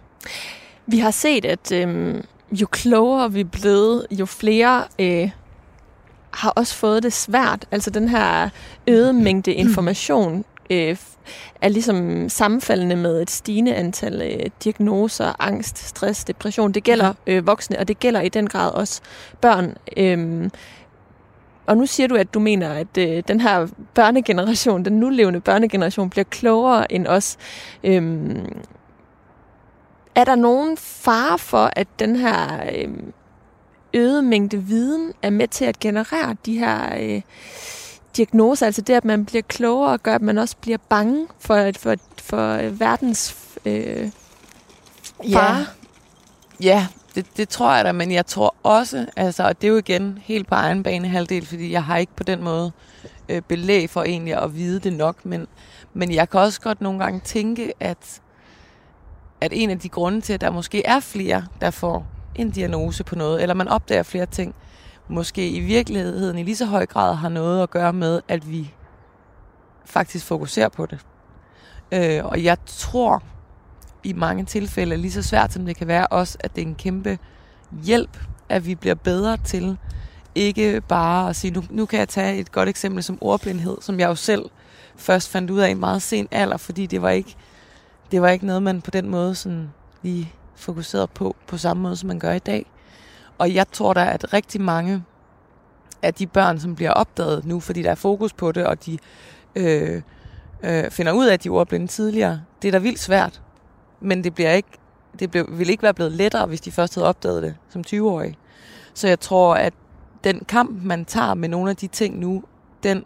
[0.86, 2.22] Vi har set, at øh,
[2.52, 5.30] jo klogere vi er blevet, jo flere øh,
[6.30, 7.66] har også fået det svært.
[7.70, 8.48] Altså den her
[8.86, 10.96] øgede mængde information øh,
[11.60, 16.72] er ligesom sammenfaldende med et stigende antal øh, diagnoser, angst, stress, depression.
[16.72, 19.00] Det gælder øh, voksne, og det gælder i den grad også
[19.40, 19.76] børn.
[19.96, 20.50] Øh,
[21.66, 26.10] og nu siger du, at du mener, at øh, den her børnegeneration, den nulevende børnegeneration,
[26.10, 27.36] bliver klogere end os.
[27.84, 28.36] Øh,
[30.14, 32.88] er der nogen fare for, at den her øh,
[33.94, 37.22] øgede mængde viden er med til at generere de her øh,
[38.16, 41.94] diagnoser, altså det, at man bliver klogere, gør, at man også bliver bange for, for,
[42.18, 44.10] for verdens øh,
[45.32, 45.58] far.
[45.58, 45.66] Ja,
[46.60, 49.78] ja det, det tror jeg da, men jeg tror også, altså, og det er jo
[49.78, 52.72] igen helt på egen bane halvdel, fordi jeg har ikke på den måde
[53.28, 55.46] øh, belæg for egentlig at vide det nok, men,
[55.94, 58.20] men jeg kan også godt nogle gange tænke, at,
[59.40, 63.04] at en af de grunde til, at der måske er flere, der får en diagnose
[63.04, 64.54] på noget, eller man opdager flere ting,
[65.08, 68.74] måske i virkeligheden i lige så høj grad har noget at gøre med, at vi
[69.84, 70.98] faktisk fokuserer på det.
[71.92, 73.22] Øh, og jeg tror
[74.04, 76.74] i mange tilfælde, lige så svært som det kan være også, at det er en
[76.74, 77.18] kæmpe
[77.82, 79.78] hjælp, at vi bliver bedre til
[80.34, 84.00] ikke bare at sige, nu, nu kan jeg tage et godt eksempel som ordblindhed, som
[84.00, 84.44] jeg jo selv
[84.96, 87.36] først fandt ud af i en meget sen alder, fordi det var ikke,
[88.10, 91.96] det var ikke noget, man på den måde sådan lige fokuserede på, på samme måde,
[91.96, 92.66] som man gør i dag.
[93.38, 95.04] Og jeg tror da, at rigtig mange
[96.02, 98.98] af de børn, som bliver opdaget nu, fordi der er fokus på det, og de
[99.54, 100.02] øh,
[100.62, 103.43] øh, finder ud af, at de er ordblinde tidligere, det er da vildt svært.
[104.04, 104.68] Men det bliver ikke
[105.18, 108.36] det blev, ville ikke være blevet lettere, hvis de først havde opdaget det som 20-årige.
[108.94, 109.74] Så jeg tror, at
[110.24, 112.44] den kamp, man tager med nogle af de ting nu,
[112.82, 113.04] den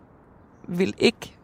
[0.69, 1.35] vil ikke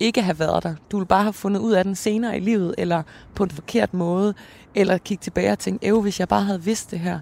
[0.00, 0.74] ikke have været der.
[0.90, 3.02] Du vil bare have fundet ud af den senere i livet, eller
[3.34, 4.34] på en forkert måde,
[4.74, 7.18] eller kigge tilbage og tænke, æv, hvis jeg bare havde vidst det her.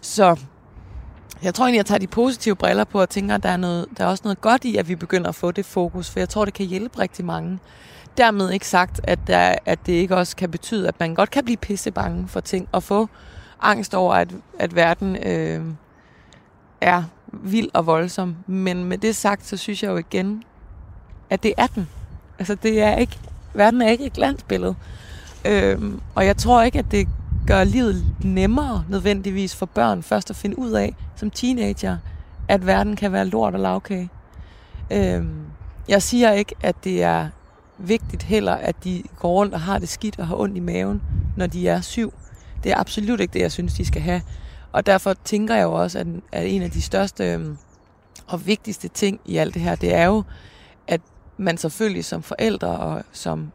[0.00, 0.36] Så
[1.42, 3.86] jeg tror egentlig, jeg tager de positive briller på og tænker, at der er, noget,
[3.98, 6.28] der er også noget godt i, at vi begynder at få det fokus, for jeg
[6.28, 7.58] tror, det kan hjælpe rigtig mange.
[8.16, 11.44] Dermed ikke sagt, at, der, at det ikke også kan betyde, at man godt kan
[11.44, 13.08] blive pisse bange for ting, og få
[13.60, 15.64] angst over, at, at verden øh,
[16.80, 17.02] er
[17.32, 18.36] vild og voldsom.
[18.46, 20.42] Men med det sagt, så synes jeg jo igen,
[21.30, 21.88] at det er den.
[22.38, 23.18] Altså, det er ikke,
[23.54, 24.74] verden er ikke et glansbillede.
[25.44, 27.08] Øhm, og jeg tror ikke, at det
[27.46, 31.98] gør livet nemmere nødvendigvis for børn først at finde ud af som teenager,
[32.48, 34.10] at verden kan være lort og lavkage.
[34.90, 35.40] Øhm,
[35.88, 37.28] jeg siger ikke, at det er
[37.88, 41.02] vigtigt heller, at de går rundt og har det skidt og har ondt i maven,
[41.36, 42.12] når de er syv.
[42.64, 44.22] Det er absolut ikke det, jeg synes, de skal have.
[44.72, 47.56] Og derfor tænker jeg jo også, at, at en af de største øhm,
[48.26, 50.22] og vigtigste ting i alt det her, det er jo,
[50.86, 51.00] at
[51.36, 53.52] man selvfølgelig som forældre og som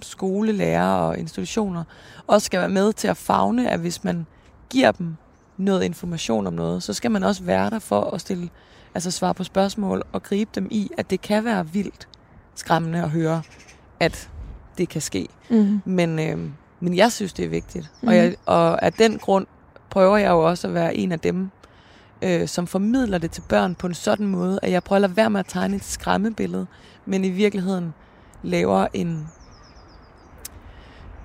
[0.00, 1.84] skolelærer og institutioner
[2.26, 4.26] også skal være med til at fagne, at hvis man
[4.70, 5.16] giver dem
[5.56, 8.48] noget information om noget, så skal man også være der for at stille,
[8.94, 12.08] altså svare på spørgsmål og gribe dem i, at det kan være vildt
[12.54, 13.42] skræmmende at høre,
[14.00, 14.28] at
[14.78, 15.28] det kan ske.
[15.50, 15.80] Mm.
[15.84, 16.38] Men, øh,
[16.80, 17.90] men jeg synes, det er vigtigt.
[18.02, 18.08] Mm.
[18.08, 19.46] Og, jeg, og af den grund
[19.90, 21.50] prøver jeg jo også at være en af dem,
[22.22, 25.16] øh, som formidler det til børn på en sådan måde, at jeg prøver at lade
[25.16, 26.66] være med at tegne et skræmmebillede,
[27.06, 27.94] men i virkeligheden
[28.42, 29.28] laver en,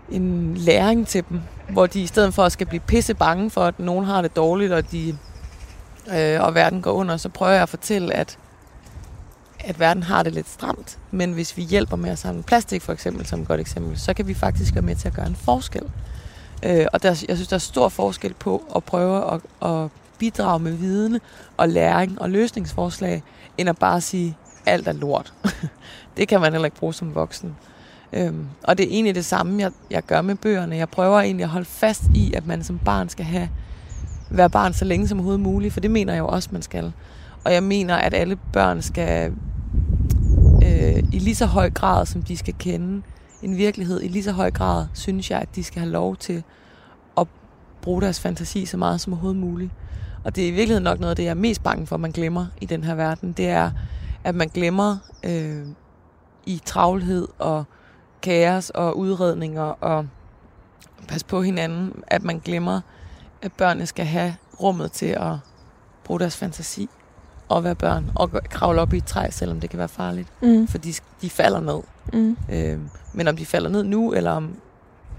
[0.10, 3.62] en læring til dem, hvor de i stedet for at skal blive pisse bange for,
[3.62, 5.18] at nogen har det dårligt, og, de,
[6.16, 8.38] øh, og verden går under, så prøver jeg at fortælle, at
[9.60, 12.94] at verden har det lidt stramt, men hvis vi hjælper med at samle plastik for
[12.94, 15.36] eksempel, som et godt eksempel, så kan vi faktisk være med til at gøre en
[15.36, 15.84] forskel.
[16.64, 19.90] Øh, og der, jeg synes, der er stor forskel på at prøve at, at
[20.20, 21.20] bidrage med viden
[21.58, 23.24] og læring og løsningsforslag,
[23.58, 25.34] end at bare sige, alt er lort.
[26.18, 27.56] det kan man heller ikke bruge som voksen.
[28.14, 30.76] Øhm, og det er egentlig det samme, jeg, jeg gør med bøgerne.
[30.76, 33.50] Jeg prøver egentlig at holde fast i, at man som barn skal have
[34.30, 36.94] være barn så længe som overhovedet muligt, for det mener jeg jo også, man skal.
[37.48, 39.34] Og jeg mener, at alle børn skal
[40.64, 43.02] øh, i lige så høj grad, som de skal kende
[43.42, 46.44] en virkelighed, i lige så høj grad, synes jeg, at de skal have lov til
[47.18, 47.28] at
[47.82, 49.72] bruge deres fantasi så meget som overhovedet muligt.
[50.24, 52.00] Og det er i virkeligheden nok noget af det, jeg er mest bange for, at
[52.00, 53.32] man glemmer i den her verden.
[53.32, 53.72] Det er,
[54.24, 55.68] at man glemmer øh,
[56.46, 57.64] i travlhed og
[58.22, 60.08] kaos og udredninger og
[61.08, 62.82] pas på hinanden, at man glemmer,
[63.42, 65.34] at børnene skal have rummet til at
[66.04, 66.90] bruge deres fantasi
[67.50, 70.28] og være børn og kravle op i et træ, selvom det kan være farligt.
[70.42, 70.68] Mm.
[70.68, 71.82] For de, de falder ned.
[72.14, 72.38] Mm.
[72.52, 72.80] Øh,
[73.14, 74.56] men om de falder ned nu, eller om,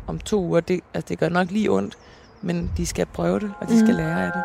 [0.06, 1.98] om to uger, det, altså det gør nok lige ondt,
[2.42, 3.78] men de skal prøve det, og de mm.
[3.78, 4.42] skal lære af det.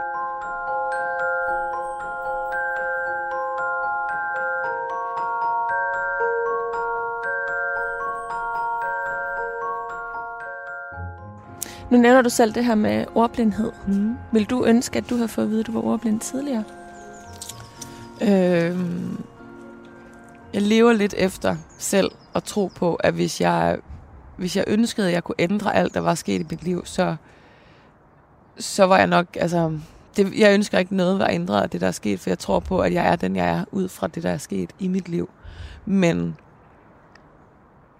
[11.91, 13.71] Nu nævner du selv det her med ordblindhed.
[13.87, 14.15] Mm.
[14.31, 16.63] Vil du ønske, at du havde fået at vide, at du var ordblind tidligere?
[18.21, 19.23] Øhm,
[20.53, 23.77] jeg lever lidt efter selv at tro på, at hvis jeg,
[24.37, 27.15] hvis jeg ønskede, at jeg kunne ændre alt, der var sket i mit liv, så,
[28.57, 29.79] så var jeg nok, altså,
[30.17, 32.59] det, jeg ønsker ikke noget at ændre af det, der er sket, for jeg tror
[32.59, 35.09] på, at jeg er den, jeg er, ud fra det, der er sket i mit
[35.09, 35.29] liv.
[35.85, 36.35] Men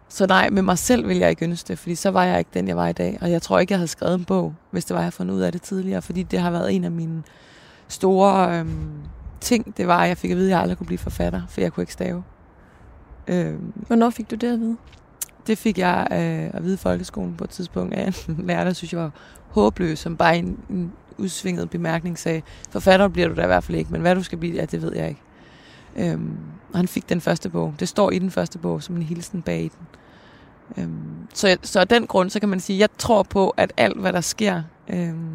[0.10, 2.52] så nej, med mig selv vil jeg ikke ønske det, fordi så var jeg ikke
[2.54, 3.18] den, jeg var i dag.
[3.22, 5.36] Og jeg tror ikke, jeg havde skrevet en bog, hvis det var, jeg havde fundet
[5.36, 7.24] ud af det tidligere, fordi det har været en af mine
[7.88, 8.92] store øhm,
[9.44, 11.62] ting, det var, at jeg fik at vide, at jeg aldrig kunne blive forfatter, for
[11.62, 12.24] jeg kunne ikke stave.
[13.28, 14.78] Øhm, Hvornår fik du det at vide?
[15.48, 18.74] Det fik jeg øh, at vide i folkeskolen på et tidspunkt af en lærer, der
[18.74, 19.12] synes jeg var
[19.50, 23.78] håbløs, som bare en, en udsvinget bemærkning sagde, forfatter bliver du da i hvert fald
[23.78, 25.22] ikke, men hvad du skal blive, ja, det ved jeg ikke.
[25.96, 26.38] Øhm,
[26.74, 27.74] og han fik den første bog.
[27.80, 29.88] Det står i den første bog som en hilsen bag den.
[30.78, 34.00] Øhm, så, så af den grund, så kan man sige, jeg tror på, at alt,
[34.00, 35.30] hvad der sker, øhm,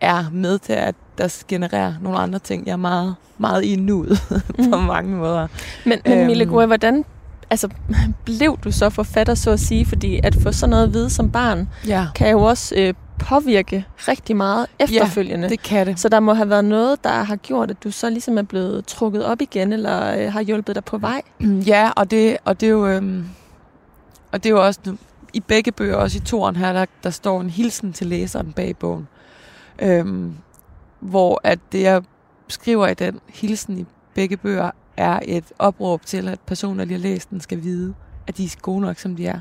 [0.00, 2.66] er med til, at der genererer nogle andre ting.
[2.66, 4.18] Jeg er meget, meget i nuet
[4.70, 4.82] på mm.
[4.82, 5.48] mange måder.
[5.84, 7.04] Men, men øhm, Mille Gore, hvordan
[7.50, 7.68] altså,
[8.24, 9.86] blev du så forfatter, så at sige?
[9.86, 12.06] Fordi at få sådan noget at vide som barn, ja.
[12.14, 15.44] kan jo også øh, påvirke rigtig meget efterfølgende.
[15.44, 16.00] Ja, det kan det.
[16.00, 18.86] Så der må have været noget, der har gjort, at du så ligesom er blevet
[18.86, 21.22] trukket op igen, eller øh, har hjulpet dig på vej.
[21.66, 22.86] Ja, og det, og det er jo...
[22.86, 23.24] Øh,
[24.32, 24.80] og det er jo også
[25.32, 28.76] i begge bøger, også i toren her, der, der står en hilsen til læseren bag
[28.76, 29.08] bogen.
[29.82, 30.34] Øhm,
[31.00, 32.02] hvor at det, jeg
[32.48, 36.98] skriver i den hilsen i begge bøger, er et opråb til, at personer, der har
[36.98, 37.94] læst den, skal vide,
[38.26, 39.40] at de er gode nok, som de er.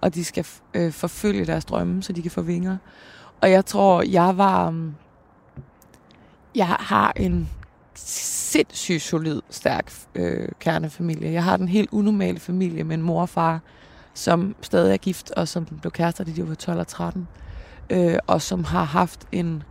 [0.00, 2.76] Og de skal øh, forfølge deres drømme, så de kan få vinger.
[3.40, 4.68] Og jeg tror, jeg var...
[4.68, 4.94] Um,
[6.54, 7.48] jeg har en
[7.94, 11.32] sindssygt solid, stærk øh, kernefamilie.
[11.32, 13.60] Jeg har den helt unormale familie med en mor og far,
[14.14, 17.28] som stadig er gift, og som blev kærester, da de var 12 og 13.
[17.90, 19.62] Øh, og som har haft en...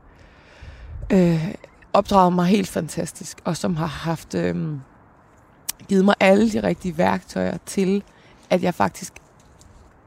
[1.13, 1.53] Øh,
[1.93, 4.35] opdraget mig helt fantastisk, og som har haft...
[4.35, 4.79] Øh,
[5.87, 8.03] givet mig alle de rigtige værktøjer til,
[8.49, 9.13] at jeg faktisk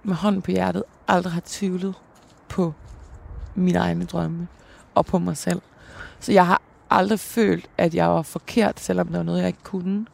[0.02, 1.94] med hånden på hjertet aldrig har tvivlet
[2.48, 2.74] på
[3.54, 4.48] mine egne drømme
[4.94, 5.62] og på mig selv.
[6.20, 9.62] Så jeg har aldrig følt, at jeg var forkert, selvom der var noget, jeg ikke
[9.62, 10.06] kunne.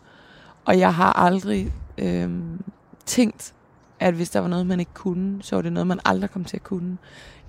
[0.65, 2.31] Og jeg har aldrig øh,
[3.07, 3.55] tænkt,
[4.01, 6.45] at hvis der var noget, man ikke kunne, så var det noget, man aldrig kom
[6.45, 6.99] til at kunne.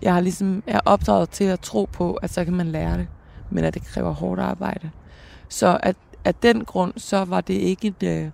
[0.02, 3.08] Jeg har ligesom er opdraget til at tro på, at så kan man lære det,
[3.50, 4.91] men at det kræver hårdt arbejde.
[5.50, 5.95] Så at,
[6.26, 8.30] af den grund, så var det ikke et, øh,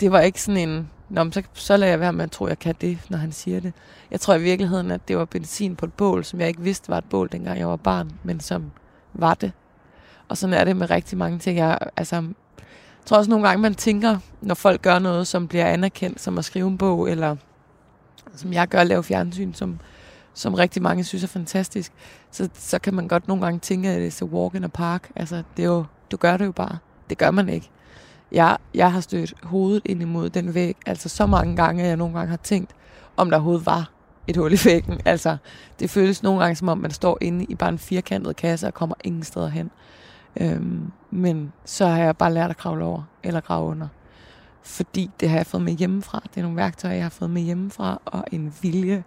[0.00, 2.58] det var ikke sådan en, Nå, så, så lader jeg være med at tro, jeg
[2.58, 3.72] kan det, når han siger det.
[4.10, 6.88] Jeg tror i virkeligheden, at det var benzin på et bål, som jeg ikke vidste
[6.88, 8.70] var et bål, dengang jeg var barn, men som
[9.12, 9.52] var det.
[10.28, 11.58] Og sådan er det med rigtig mange ting.
[11.58, 15.66] Jeg, altså, jeg tror også nogle gange, man tænker, når folk gør noget, som bliver
[15.66, 17.36] anerkendt, som at skrive en bog, eller
[18.36, 19.78] som jeg gør, at lave fjernsyn, som,
[20.34, 21.92] som rigtig mange synes er fantastisk,
[22.30, 25.10] så, så kan man godt nogle gange tænke, at det er walk in a park.
[25.16, 26.78] Altså, det er jo, du gør det jo bare.
[27.10, 27.70] Det gør man ikke.
[28.32, 31.96] Jeg, jeg har stødt hovedet ind imod den væg, altså så mange gange, at jeg
[31.96, 32.70] nogle gange har tænkt,
[33.16, 33.90] om der overhovedet var
[34.26, 35.00] et hul i væggen.
[35.04, 35.36] Altså,
[35.78, 38.74] det føles nogle gange, som om man står inde i bare en firkantet kasse og
[38.74, 39.70] kommer ingen steder hen.
[40.40, 43.88] Øhm, men så har jeg bare lært at kravle over, eller grave under.
[44.62, 46.22] Fordi det har jeg fået med hjemmefra.
[46.24, 49.04] Det er nogle værktøjer, jeg har fået med hjemmefra, og en vilje,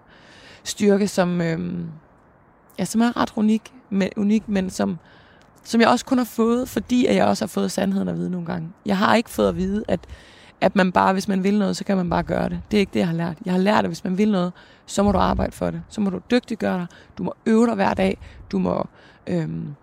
[0.64, 1.86] styrke, som, øh,
[2.80, 4.98] ja, som er ret unik, men, unik, men som,
[5.64, 8.30] som jeg også kun har fået, fordi at jeg også har fået sandheden at vide
[8.30, 8.70] nogle gange.
[8.86, 10.00] Jeg har ikke fået at vide, at,
[10.62, 12.62] at man bare, hvis man vil noget, så kan man bare gøre det.
[12.72, 13.38] Det er ikke det, jeg har lært.
[13.46, 14.54] Jeg har lært, at hvis man vil noget,
[14.86, 15.82] så må du arbejde for det.
[15.90, 16.88] Så må du dygtiggøre dig.
[17.18, 18.18] Du må øve dig hver dag.
[18.52, 18.88] Du må,
[19.28, 19.76] øhm,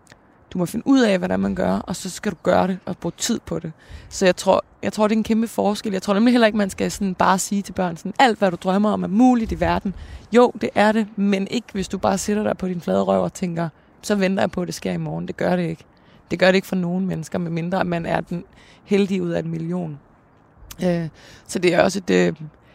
[0.54, 2.96] du må finde ud af, hvad man gør, og så skal du gøre det og
[2.96, 3.72] bruge tid på det.
[4.08, 5.92] Så jeg tror, jeg tror, det er en kæmpe forskel.
[5.92, 8.50] Jeg tror nemlig heller ikke, man skal sådan bare sige til børn, sådan, alt hvad
[8.50, 9.94] du drømmer om er muligt i verden.
[10.32, 13.22] Jo, det er det, men ikke hvis du bare sidder der på din flade røv
[13.22, 13.68] og tænker,
[14.02, 15.28] så venter jeg på, at det sker i morgen.
[15.28, 15.84] Det gør det ikke.
[16.30, 18.44] Det gør det ikke for nogen mennesker, medmindre man er den
[18.84, 19.98] heldige ud af en million.
[20.84, 21.08] Øh,
[21.46, 22.26] så det er også et, øh,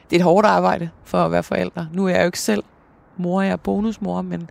[0.09, 1.88] det er et hårdt arbejde for at være forældre.
[1.93, 2.63] Nu er jeg jo ikke selv
[3.17, 4.49] mor, jeg er bonusmor, men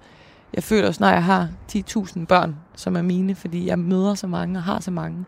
[0.54, 4.58] jeg føler når jeg har 10.000 børn, som er mine, fordi jeg møder så mange
[4.58, 5.24] og har så mange.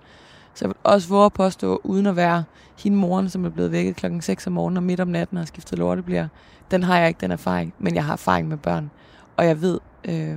[0.55, 2.45] Så jeg vil også våge at påstå, uden at være
[2.79, 5.41] hende moren, som er blevet vækket klokken 6 om morgenen og midt om natten og
[5.41, 6.29] har skiftet lortebliver.
[6.71, 8.91] Den har jeg ikke, den erfaring, men jeg har erfaring med børn.
[9.37, 10.37] Og jeg ved, øh,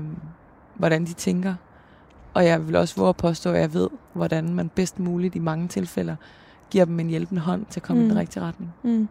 [0.76, 1.56] hvordan de tænker.
[2.34, 5.40] Og jeg vil også våge at påstå, at jeg ved, hvordan man bedst muligt i
[5.40, 6.18] mange tilfælde
[6.70, 8.06] giver dem en hjælpende hånd til at komme mm.
[8.06, 8.20] i den mm.
[8.20, 8.74] rigtige retning.
[8.84, 9.08] Mm.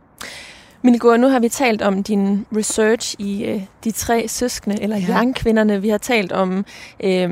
[0.84, 5.08] Miligua, nu har vi talt om din research i øh, de tre søskende, eller ja.
[5.08, 5.80] young-kvinderne.
[5.82, 6.64] Vi har talt om
[7.04, 7.30] øh,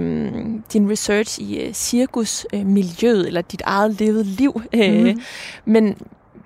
[0.72, 4.62] din research i øh, cirkusmiljøet, øh, eller dit eget levet liv.
[4.90, 5.20] Mm.
[5.64, 5.96] men,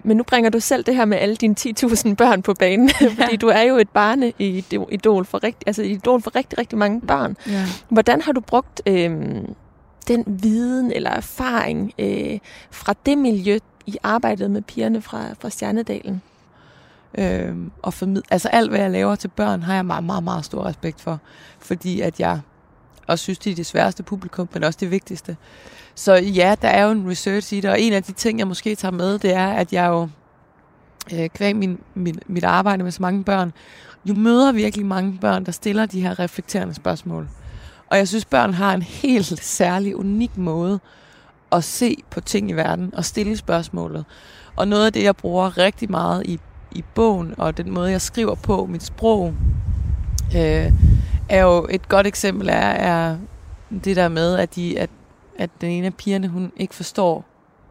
[0.03, 3.09] men nu bringer du selv det her med alle dine 10.000 børn på banen, ja.
[3.19, 7.37] fordi du er jo et barneidol for rigtig, altså idol for rigtig, rigtig mange børn.
[7.47, 7.65] Ja.
[7.89, 9.11] Hvordan har du brugt øh,
[10.09, 12.39] den viden eller erfaring øh,
[12.71, 16.23] fra det miljø i arbejdet med pigerne fra, fra Stjernedalen?
[17.19, 20.45] Øh, og formid- altså alt, hvad jeg laver til børn, har jeg meget, meget, meget
[20.45, 21.21] stor respekt for.
[21.59, 22.41] Fordi at jeg
[23.07, 25.37] også synes, det er det sværeste publikum, men også det vigtigste.
[25.95, 28.49] Så ja, der er jo en research i det, og en af de ting, jeg
[28.49, 30.09] måske tager med, det er, at jeg jo
[31.12, 33.53] øh, kvæg min, min, mit arbejde med så mange børn,
[34.05, 37.29] jo møder virkelig mange børn, der stiller de her reflekterende spørgsmål.
[37.91, 40.81] Og jeg synes, børn har en helt særlig, unik måde
[41.53, 44.05] at se på ting i verden og stille spørgsmålet.
[44.57, 46.41] Og noget af det, jeg bruger rigtig meget i
[46.75, 49.35] i bogen, og den måde, jeg skriver på, mit sprog,
[50.37, 50.72] øh,
[51.29, 53.16] er jo et godt eksempel er, er
[53.85, 54.91] det der med, at, de, at,
[55.39, 57.25] at den ene af pigerne, hun ikke forstår,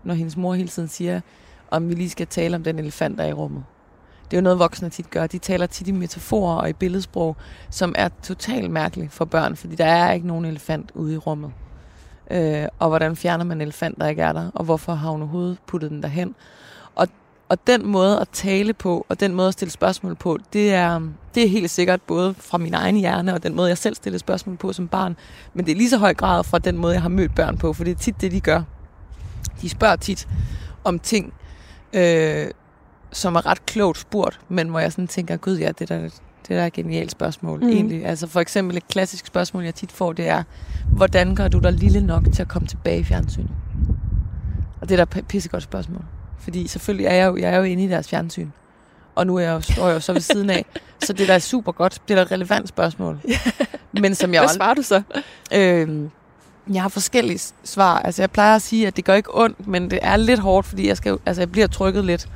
[0.03, 1.21] når hendes mor hele tiden siger,
[1.71, 3.63] om vi lige skal tale om den elefant, der er i rummet.
[4.25, 5.27] Det er jo noget, voksne tit gør.
[5.27, 7.35] De taler tit i metaforer og i billedsprog,
[7.69, 11.51] som er totalt mærkeligt for børn, fordi der er ikke nogen elefant ude i rummet.
[12.31, 14.51] Øh, og hvordan fjerner man en elefant, der ikke er der?
[14.53, 16.35] Og hvorfor har hun overhovedet puttet den derhen?
[17.49, 21.01] Og den måde at tale på, og den måde at stille spørgsmål på, det er,
[21.35, 24.19] det er helt sikkert både fra min egen hjerne, og den måde, jeg selv stiller
[24.19, 25.15] spørgsmål på som barn.
[25.53, 27.73] Men det er lige så høj grad fra den måde, jeg har mødt børn på,
[27.73, 28.61] for det er tit det, de gør.
[29.61, 30.27] De spørger tit
[30.83, 31.33] om ting,
[31.93, 32.47] øh,
[33.11, 36.49] som er ret klogt spurgt, men hvor jeg sådan tænker, gud ja, det der, det
[36.49, 37.69] der er et genialt spørgsmål mm.
[37.69, 38.05] egentlig.
[38.05, 40.43] Altså for eksempel et klassisk spørgsmål, jeg tit får, det er,
[40.91, 43.51] hvordan gør du dig lille nok til at komme tilbage i fjernsynet?
[44.81, 46.03] Og det er da et pissegodt spørgsmål.
[46.43, 48.49] Fordi selvfølgelig er jeg jo, jeg er jo inde i deres fjernsyn.
[49.15, 50.65] Og nu er jeg jo, står jeg jo så ved siden af.
[51.03, 52.01] Så det der er super godt.
[52.07, 53.19] Det er et relevant spørgsmål.
[54.01, 55.01] Men som jeg Hvad svarer du så?
[55.53, 56.09] Øh,
[56.73, 57.99] jeg har forskellige svar.
[57.99, 60.67] Altså jeg plejer at sige, at det gør ikke ondt, men det er lidt hårdt,
[60.67, 62.27] fordi jeg, skal, altså, jeg bliver trykket lidt.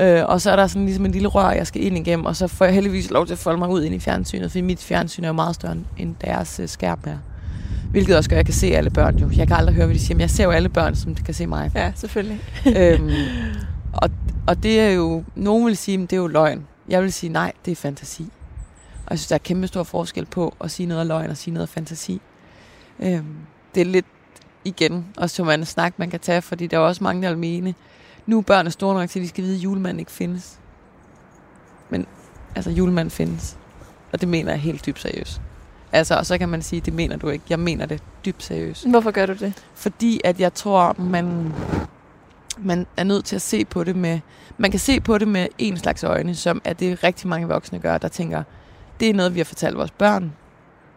[0.00, 2.36] Øh, og så er der sådan ligesom en lille rør, jeg skal ind igennem, og
[2.36, 4.82] så får jeg heldigvis lov til at folde mig ud ind i fjernsynet, fordi mit
[4.82, 7.18] fjernsyn er jo meget større end deres uh, skærm her.
[7.92, 9.30] Hvilket også gør, at jeg kan se alle børn jo.
[9.36, 11.34] Jeg kan aldrig høre, hvad de siger, men jeg ser jo alle børn, som kan
[11.34, 11.70] se mig.
[11.74, 12.40] Ja, selvfølgelig.
[12.76, 13.10] øhm,
[14.02, 14.10] og,
[14.46, 16.66] og det er jo, nogen vil sige, at det er jo løgn.
[16.88, 18.22] Jeg vil sige, nej, det er fantasi.
[19.06, 21.36] Og jeg synes, der er kæmpe stor forskel på at sige noget af løgn og
[21.36, 22.20] sige noget af fantasi.
[23.00, 23.36] Øhm,
[23.74, 24.06] det er lidt
[24.64, 27.38] igen, også som en snak, man kan tage, fordi der er også mange, der vil
[27.38, 27.74] mene,
[28.26, 30.58] nu er børn store nok til, at de skal vide, at julemanden ikke findes.
[31.90, 32.06] Men
[32.54, 33.58] altså, julemanden findes.
[34.12, 35.40] Og det mener jeg helt dybt seriøst.
[35.92, 37.44] Altså, og så kan man sige, det mener du ikke.
[37.50, 38.88] Jeg mener det dybt seriøst.
[38.88, 39.64] Hvorfor gør du det?
[39.74, 41.52] Fordi at jeg tror, man,
[42.58, 44.20] man er nødt til at se på det med...
[44.58, 47.78] Man kan se på det med en slags øjne, som er det rigtig mange voksne
[47.78, 48.42] gør, der tænker,
[49.00, 50.32] det er noget, vi har fortalt vores børn.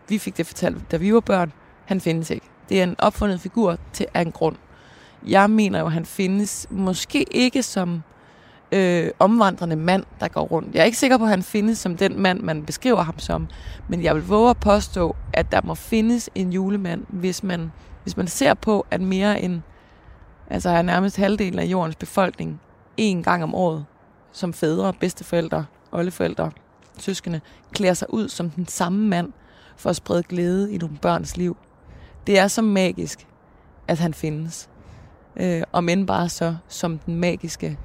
[0.09, 1.51] Vi fik det fortalt, da vi var børn.
[1.85, 2.45] Han findes ikke.
[2.69, 4.55] Det er en opfundet figur til en grund.
[5.27, 8.03] Jeg mener jo, at han findes måske ikke som
[8.71, 10.75] øh, omvandrende mand, der går rundt.
[10.75, 13.47] Jeg er ikke sikker på, at han findes som den mand, man beskriver ham som,
[13.87, 17.71] men jeg vil våge at påstå, at der må findes en julemand, hvis man,
[18.03, 19.61] hvis man ser på, at mere end
[20.49, 22.61] altså er nærmest halvdelen af jordens befolkning
[22.97, 23.85] en gang om året,
[24.31, 26.51] som fædre, bedsteforældre, oldeforældre,
[26.97, 27.41] søskende,
[27.71, 29.33] klæder sig ud som den samme mand
[29.77, 31.57] for at sprede glæde i nogle børns liv.
[32.27, 33.27] Det er så magisk,
[33.87, 34.69] at han findes.
[35.35, 37.77] Øh, om end bare så som den magiske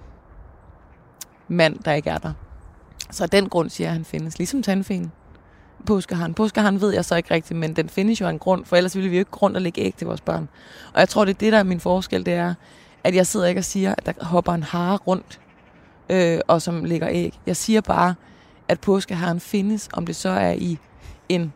[1.50, 2.32] mand, der ikke er der.
[3.10, 4.38] Så af den grund siger jeg, at han findes.
[4.38, 5.12] Ligesom tandfeen.
[5.86, 6.34] påskeharen.
[6.34, 8.96] Påskeharen ved jeg så ikke rigtigt, men den findes jo af en grund, for ellers
[8.96, 10.48] ville vi jo ikke grund at lægge æg til vores børn.
[10.94, 12.54] Og jeg tror, det er det, der er min forskel, det er,
[13.04, 15.40] at jeg sidder ikke og siger, at der hopper en hare rundt,
[16.10, 17.40] øh, og som lægger æg.
[17.46, 18.14] Jeg siger bare,
[18.68, 20.78] at påskeharen findes, om det så er i
[21.28, 21.52] en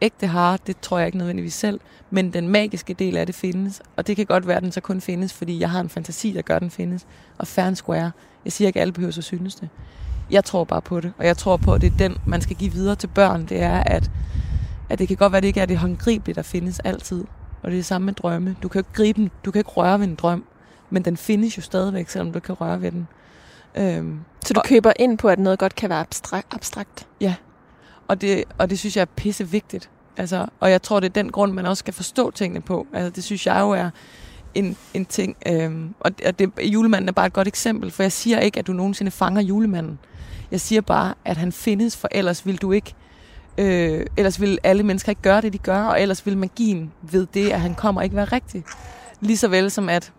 [0.00, 1.80] ægte hare, det tror jeg ikke nødvendigvis selv,
[2.10, 4.80] men den magiske del af det findes, og det kan godt være, at den så
[4.80, 7.06] kun findes, fordi jeg har en fantasi, der gør, at den findes.
[7.38, 8.10] Og fair and square.
[8.44, 9.68] Jeg siger ikke, at alle behøver at synes det.
[10.30, 12.56] Jeg tror bare på det, og jeg tror på, at det er den, man skal
[12.56, 13.46] give videre til børn.
[13.46, 14.10] Det er, at,
[14.88, 17.24] at det kan godt være, at det ikke er det håndgribelige, der findes altid.
[17.62, 18.56] Og det er det samme med drømme.
[18.62, 20.44] Du kan ikke gribe den, du kan ikke røre ved en drøm,
[20.90, 23.08] men den findes jo stadigvæk, selvom du kan røre ved den.
[23.74, 26.54] Øhm, så du og, køber ind på, at noget godt kan være abstrakt?
[26.54, 27.06] abstrakt?
[27.20, 27.34] Ja,
[28.08, 29.90] og det, og det synes jeg er pisse vigtigt.
[30.16, 32.86] Altså, og jeg tror, det er den grund, man også skal forstå tingene på.
[32.92, 33.90] Altså, det synes jeg jo er
[34.58, 35.36] en, en ting.
[35.46, 38.66] Øhm, og og det, julemanden er bare et godt eksempel, for jeg siger ikke, at
[38.66, 39.98] du nogensinde fanger julemanden.
[40.50, 42.94] Jeg siger bare, at han findes, for ellers vil du ikke
[43.58, 47.26] Øh, ellers vil alle mennesker ikke gøre det, de gør, og ellers vil magien ved
[47.34, 48.64] det, at han kommer, ikke være rigtig.
[49.20, 50.12] Lige så vel som at,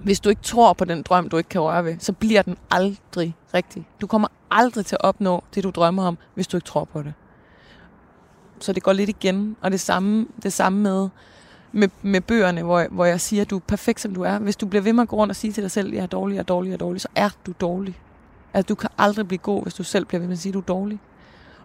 [0.00, 2.56] hvis du ikke tror på den drøm, du ikke kan røre ved, så bliver den
[2.70, 3.88] aldrig rigtig.
[4.00, 7.02] Du kommer aldrig til at opnå det, du drømmer om, hvis du ikke tror på
[7.02, 7.14] det.
[8.60, 9.56] Så det går lidt igen.
[9.60, 11.08] Og det samme, det samme med,
[11.72, 14.38] med, med bøgerne, hvor, hvor jeg siger, at du er perfekt, som du er.
[14.38, 16.02] Hvis du bliver ved med at gå rundt og sige til dig selv, at jeg
[16.02, 17.98] er dårlig, jeg er dårlig, jeg er dårlig, så er du dårlig.
[18.54, 20.54] Altså, du kan aldrig blive god, hvis du selv bliver ved med at sige, at
[20.54, 20.98] du er dårlig.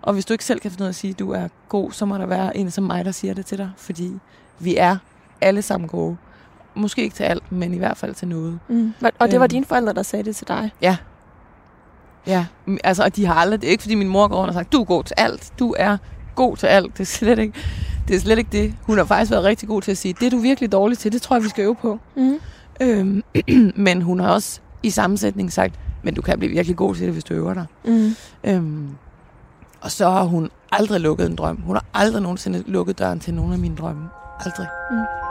[0.01, 1.91] Og hvis du ikke selv kan finde ud af at sige, at du er god,
[1.91, 3.71] så må der være en som mig, der siger det til dig.
[3.77, 4.13] Fordi
[4.59, 4.97] vi er
[5.41, 6.17] alle sammen gode.
[6.75, 8.59] Måske ikke til alt, men i hvert fald til noget.
[8.67, 8.93] Mm.
[9.19, 9.49] Og det var øhm.
[9.49, 10.71] dine forældre, der sagde det til dig?
[10.81, 10.97] Ja.
[12.27, 12.45] Ja,
[12.83, 14.71] altså, og de har aldrig, det er ikke fordi min mor går rundt og sagt,
[14.71, 15.97] du er god til alt, du er
[16.35, 16.93] god til alt.
[16.93, 17.53] Det er slet ikke
[18.07, 18.15] det.
[18.15, 18.73] Er slet ikke det.
[18.81, 21.11] Hun har faktisk været rigtig god til at sige, det er du virkelig dårlig til,
[21.11, 21.99] det tror jeg, vi skal øve på.
[22.15, 22.39] Mm.
[22.81, 23.23] Øhm,
[23.85, 27.13] men hun har også i sammensætning sagt, men du kan blive virkelig god til det,
[27.13, 27.65] hvis du øver dig.
[27.85, 28.15] Mm.
[28.43, 28.89] Øhm,
[29.81, 31.61] og så har hun aldrig lukket en drøm.
[31.61, 34.09] Hun har aldrig nogensinde lukket døren til nogen af mine drømme.
[34.39, 34.67] Aldrig.
[34.91, 35.26] Mm.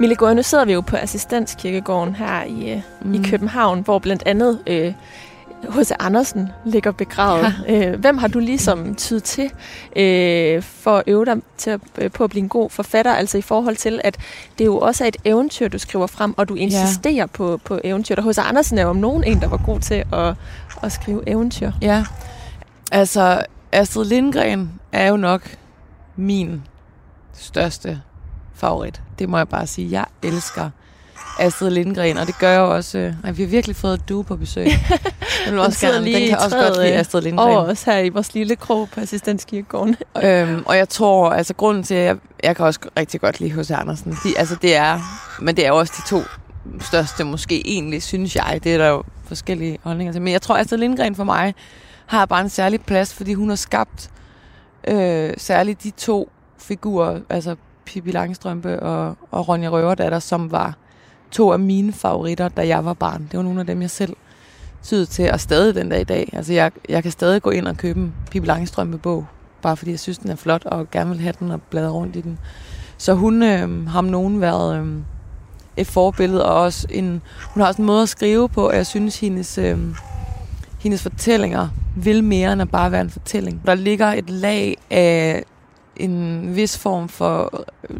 [0.00, 3.14] Mille Gård, nu sidder vi jo på Assistenskirkegården her i, øh, mm.
[3.14, 4.94] i København, hvor blandt andet øh,
[5.62, 5.90] H.C.
[5.98, 7.54] Andersen ligger begravet.
[7.68, 7.88] Ja.
[7.88, 9.50] Øh, hvem har du ligesom tydet til
[9.96, 13.12] øh, for at øve dig til at, øh, på at blive en god forfatter?
[13.12, 14.18] Altså i forhold til, at
[14.58, 17.26] det jo også er et eventyr, du skriver frem, og du insisterer ja.
[17.26, 18.16] på, på eventyr.
[18.16, 18.38] Og H.C.
[18.38, 20.34] Andersen er jo om nogen en, der var god til at,
[20.82, 21.72] at skrive eventyr.
[21.82, 22.04] Ja,
[22.92, 25.56] altså Astrid Lindgren er jo nok
[26.16, 26.62] min
[27.32, 28.00] største
[28.56, 29.02] favorit.
[29.18, 29.90] Det må jeg bare sige.
[29.90, 30.70] Jeg elsker
[31.38, 32.98] Astrid Lindgren, og det gør jeg også.
[32.98, 34.66] Øh, vi har virkelig fået du på besøg.
[35.44, 37.48] Jeg vil også gerne, lige den kan også godt lide Astrid Lindgren.
[37.48, 39.96] Over os her i vores lille krog på assistenskirkegården.
[40.24, 43.52] øhm, og jeg tror, altså grunden til, at jeg, jeg kan også rigtig godt lide
[43.52, 45.00] hos Andersen, de, altså det er,
[45.40, 46.22] men det er også de to
[46.80, 48.60] største måske egentlig, synes jeg.
[48.64, 50.22] Det er der jo forskellige holdninger til.
[50.22, 51.54] Men jeg tror, Astrid Lindgren for mig
[52.06, 54.10] har bare en særlig plads, fordi hun har skabt
[54.88, 60.74] øh, særligt de to figurer, altså Pippi Langstrømpe og, og Ronja Røverdatter, som var
[61.30, 63.28] to af mine favoritter, da jeg var barn.
[63.30, 64.16] Det var nogle af dem, jeg selv
[64.82, 66.30] syede til, og stadig den dag i dag.
[66.32, 69.26] Altså, jeg, jeg kan stadig gå ind og købe en Pippi Langstrømpe bog,
[69.62, 72.16] bare fordi jeg synes, den er flot, og gerne vil have den og bladre rundt
[72.16, 72.38] i den.
[72.98, 74.86] Så hun øh, har om nogen været øh,
[75.76, 78.86] et forbillede, og også en, hun har også en måde at skrive på, og jeg
[78.86, 79.78] synes, hendes, øh,
[80.78, 83.62] hendes fortællinger vil mere end at bare være en fortælling.
[83.66, 85.44] Der ligger et lag af
[85.96, 87.96] en vis form for øh,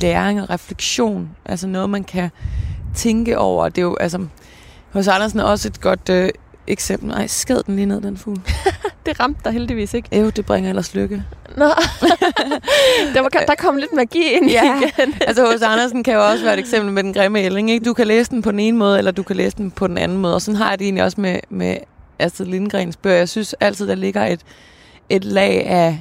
[0.00, 1.30] læring og refleksion.
[1.44, 2.30] Altså noget, man kan
[2.94, 3.68] tænke over.
[3.68, 4.26] Det er jo, altså,
[4.92, 6.30] hos Andersen er også et godt øh,
[6.66, 7.08] eksempel.
[7.08, 8.40] Nej, skad den lige ned, den fugl.
[9.06, 10.18] det ramte dig heldigvis ikke.
[10.18, 11.22] Jo, det bringer ellers lykke.
[11.56, 11.64] Nå,
[13.14, 14.76] der, var, der kom lidt magi ind ja.
[14.76, 15.14] igen.
[15.28, 17.70] altså hos Andersen kan jo også være et eksempel med den grimme ælling.
[17.70, 17.84] Ikke?
[17.84, 19.98] Du kan læse den på den ene måde, eller du kan læse den på den
[19.98, 20.34] anden måde.
[20.34, 21.76] Og sådan har jeg det egentlig også med, med
[22.18, 23.16] Astrid Lindgrens bøger.
[23.16, 24.40] Jeg synes altid, der ligger et,
[25.08, 25.98] et lag af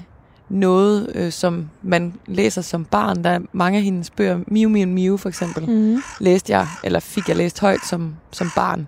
[0.50, 3.24] noget, øh, som man læser som barn.
[3.24, 6.02] Der er mange af hendes bøger, Miu Miu Miu for eksempel, mm.
[6.20, 8.88] læste jeg, eller fik jeg læst højt som, som barn.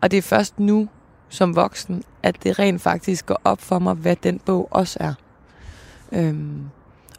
[0.00, 0.88] Og det er først nu,
[1.28, 5.14] som voksen, at det rent faktisk går op for mig, hvad den bog også er.
[6.12, 6.62] Øhm,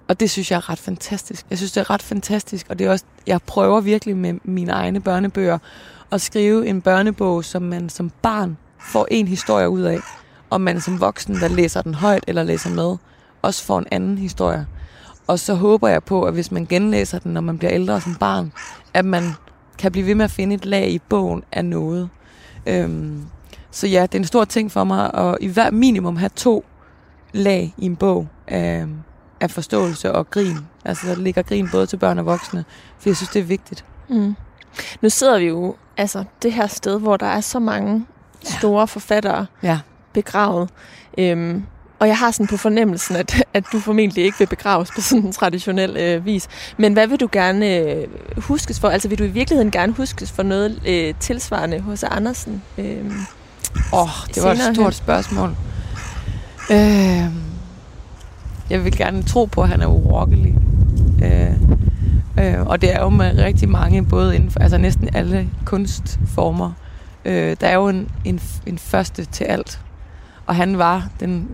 [0.08, 1.46] og det synes jeg er ret fantastisk.
[1.50, 4.72] Jeg synes, det er ret fantastisk, og det er også, jeg prøver virkelig med mine
[4.72, 5.58] egne børnebøger
[6.12, 10.00] at skrive en børnebog, som man som barn får en historie ud af,
[10.50, 12.96] og man som voksen, der læser den højt eller læser med,
[13.42, 14.68] også får en anden historie.
[15.28, 18.16] Og så håber jeg på, at hvis man genlæser den, når man bliver ældre som
[18.16, 18.52] barn,
[18.94, 19.24] at man
[19.78, 22.10] kan blive ved med at finde et lag i bogen af noget.
[22.66, 23.26] Øhm,
[23.72, 26.66] så ja, det er en stor ting for mig at i hver minimum have to
[27.34, 28.86] lag i en bog af,
[29.39, 30.58] af forståelse og grin.
[30.86, 32.66] Altså der ligger grin både til børn og voksne,
[33.00, 33.86] for jeg synes, det er vigtigt.
[34.10, 34.36] Mm.
[35.02, 38.06] Nu sidder vi jo altså det her sted, hvor der er så mange
[38.44, 38.86] store ja.
[38.86, 39.80] forfattere ja.
[40.14, 40.70] begravet.
[41.18, 41.64] Øhm,
[42.02, 45.26] og jeg har sådan på fornemmelsen, at, at du formentlig ikke vil begraves på sådan
[45.26, 46.47] en traditionel øh, vis.
[46.78, 48.89] Men hvad vil du gerne øh, huskes for?
[48.89, 52.62] Altså vil du i virkeligheden gerne huskes for noget øh, tilsvarende hos Andersen?
[52.78, 53.06] Øh,
[53.93, 54.91] Åh, oh, det var et stort hen?
[54.91, 55.56] spørgsmål.
[56.72, 57.26] Øh,
[58.70, 60.56] jeg vil gerne tro på, at han er urokkelig.
[61.24, 61.52] Øh,
[62.39, 66.72] øh, og det er jo med rigtig mange, både inden for, altså næsten alle kunstformer.
[67.26, 69.80] Øh, der er jo en, en, en første til alt.
[70.45, 71.47] Og han var den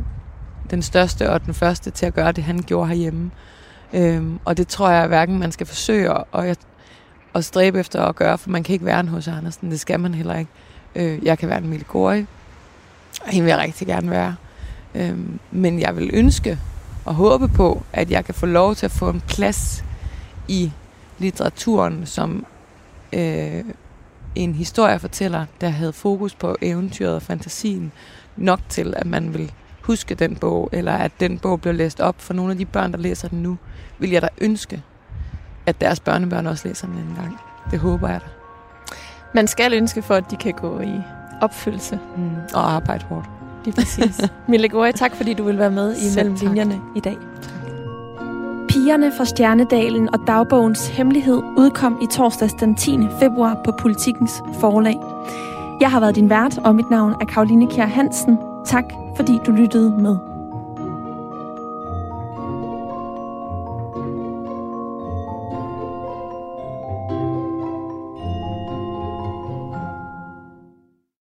[0.70, 3.32] den største og den første til at gøre det, han gjorde herhjemme.
[3.94, 6.60] Øhm, og det tror jeg hverken man skal forsøge at,
[7.36, 9.72] at stræbe efter at gøre, for man kan ikke være en hos Andersen.
[9.72, 10.52] Det skal man heller ikke.
[10.96, 12.26] Øh, jeg kan være en Mille og
[13.28, 14.36] hende vil jeg rigtig gerne være.
[14.96, 16.60] Øhm, men jeg vil ønske
[17.06, 19.86] og håbe på, at jeg kan få lov til at få en plads
[20.48, 20.72] i
[21.18, 22.46] litteraturen som
[23.14, 23.64] øh,
[24.36, 27.92] en historiefortæller, der havde fokus på eventyret og fantasien
[28.38, 29.52] nok til, at man vil
[29.88, 32.92] huske den bog, eller at den bog bliver læst op for nogle af de børn,
[32.92, 33.58] der læser den nu,
[34.00, 34.84] vil jeg da ønske,
[35.66, 37.38] at deres børnebørn også læser den en gang.
[37.72, 38.26] Det håber jeg da.
[39.34, 41.02] Man skal ønske for, at de kan gå i
[41.42, 42.00] opfyldelse.
[42.18, 43.30] Mm, og arbejde hårdt.
[43.66, 44.22] Lige præcis.
[44.50, 47.18] Mille Gore, tak fordi du vil være med i Mellem Linjerne i dag.
[48.70, 52.98] Pigerne fra Stjernedalen og dagbogens hemmelighed udkom i torsdags den 10.
[53.20, 54.98] februar på Politikens forlag.
[55.82, 58.38] Jeg har været din vært, og mit navn er Karoline Kjær Hansen.
[58.66, 58.86] Tak
[59.18, 60.37] fordi du lyttede med.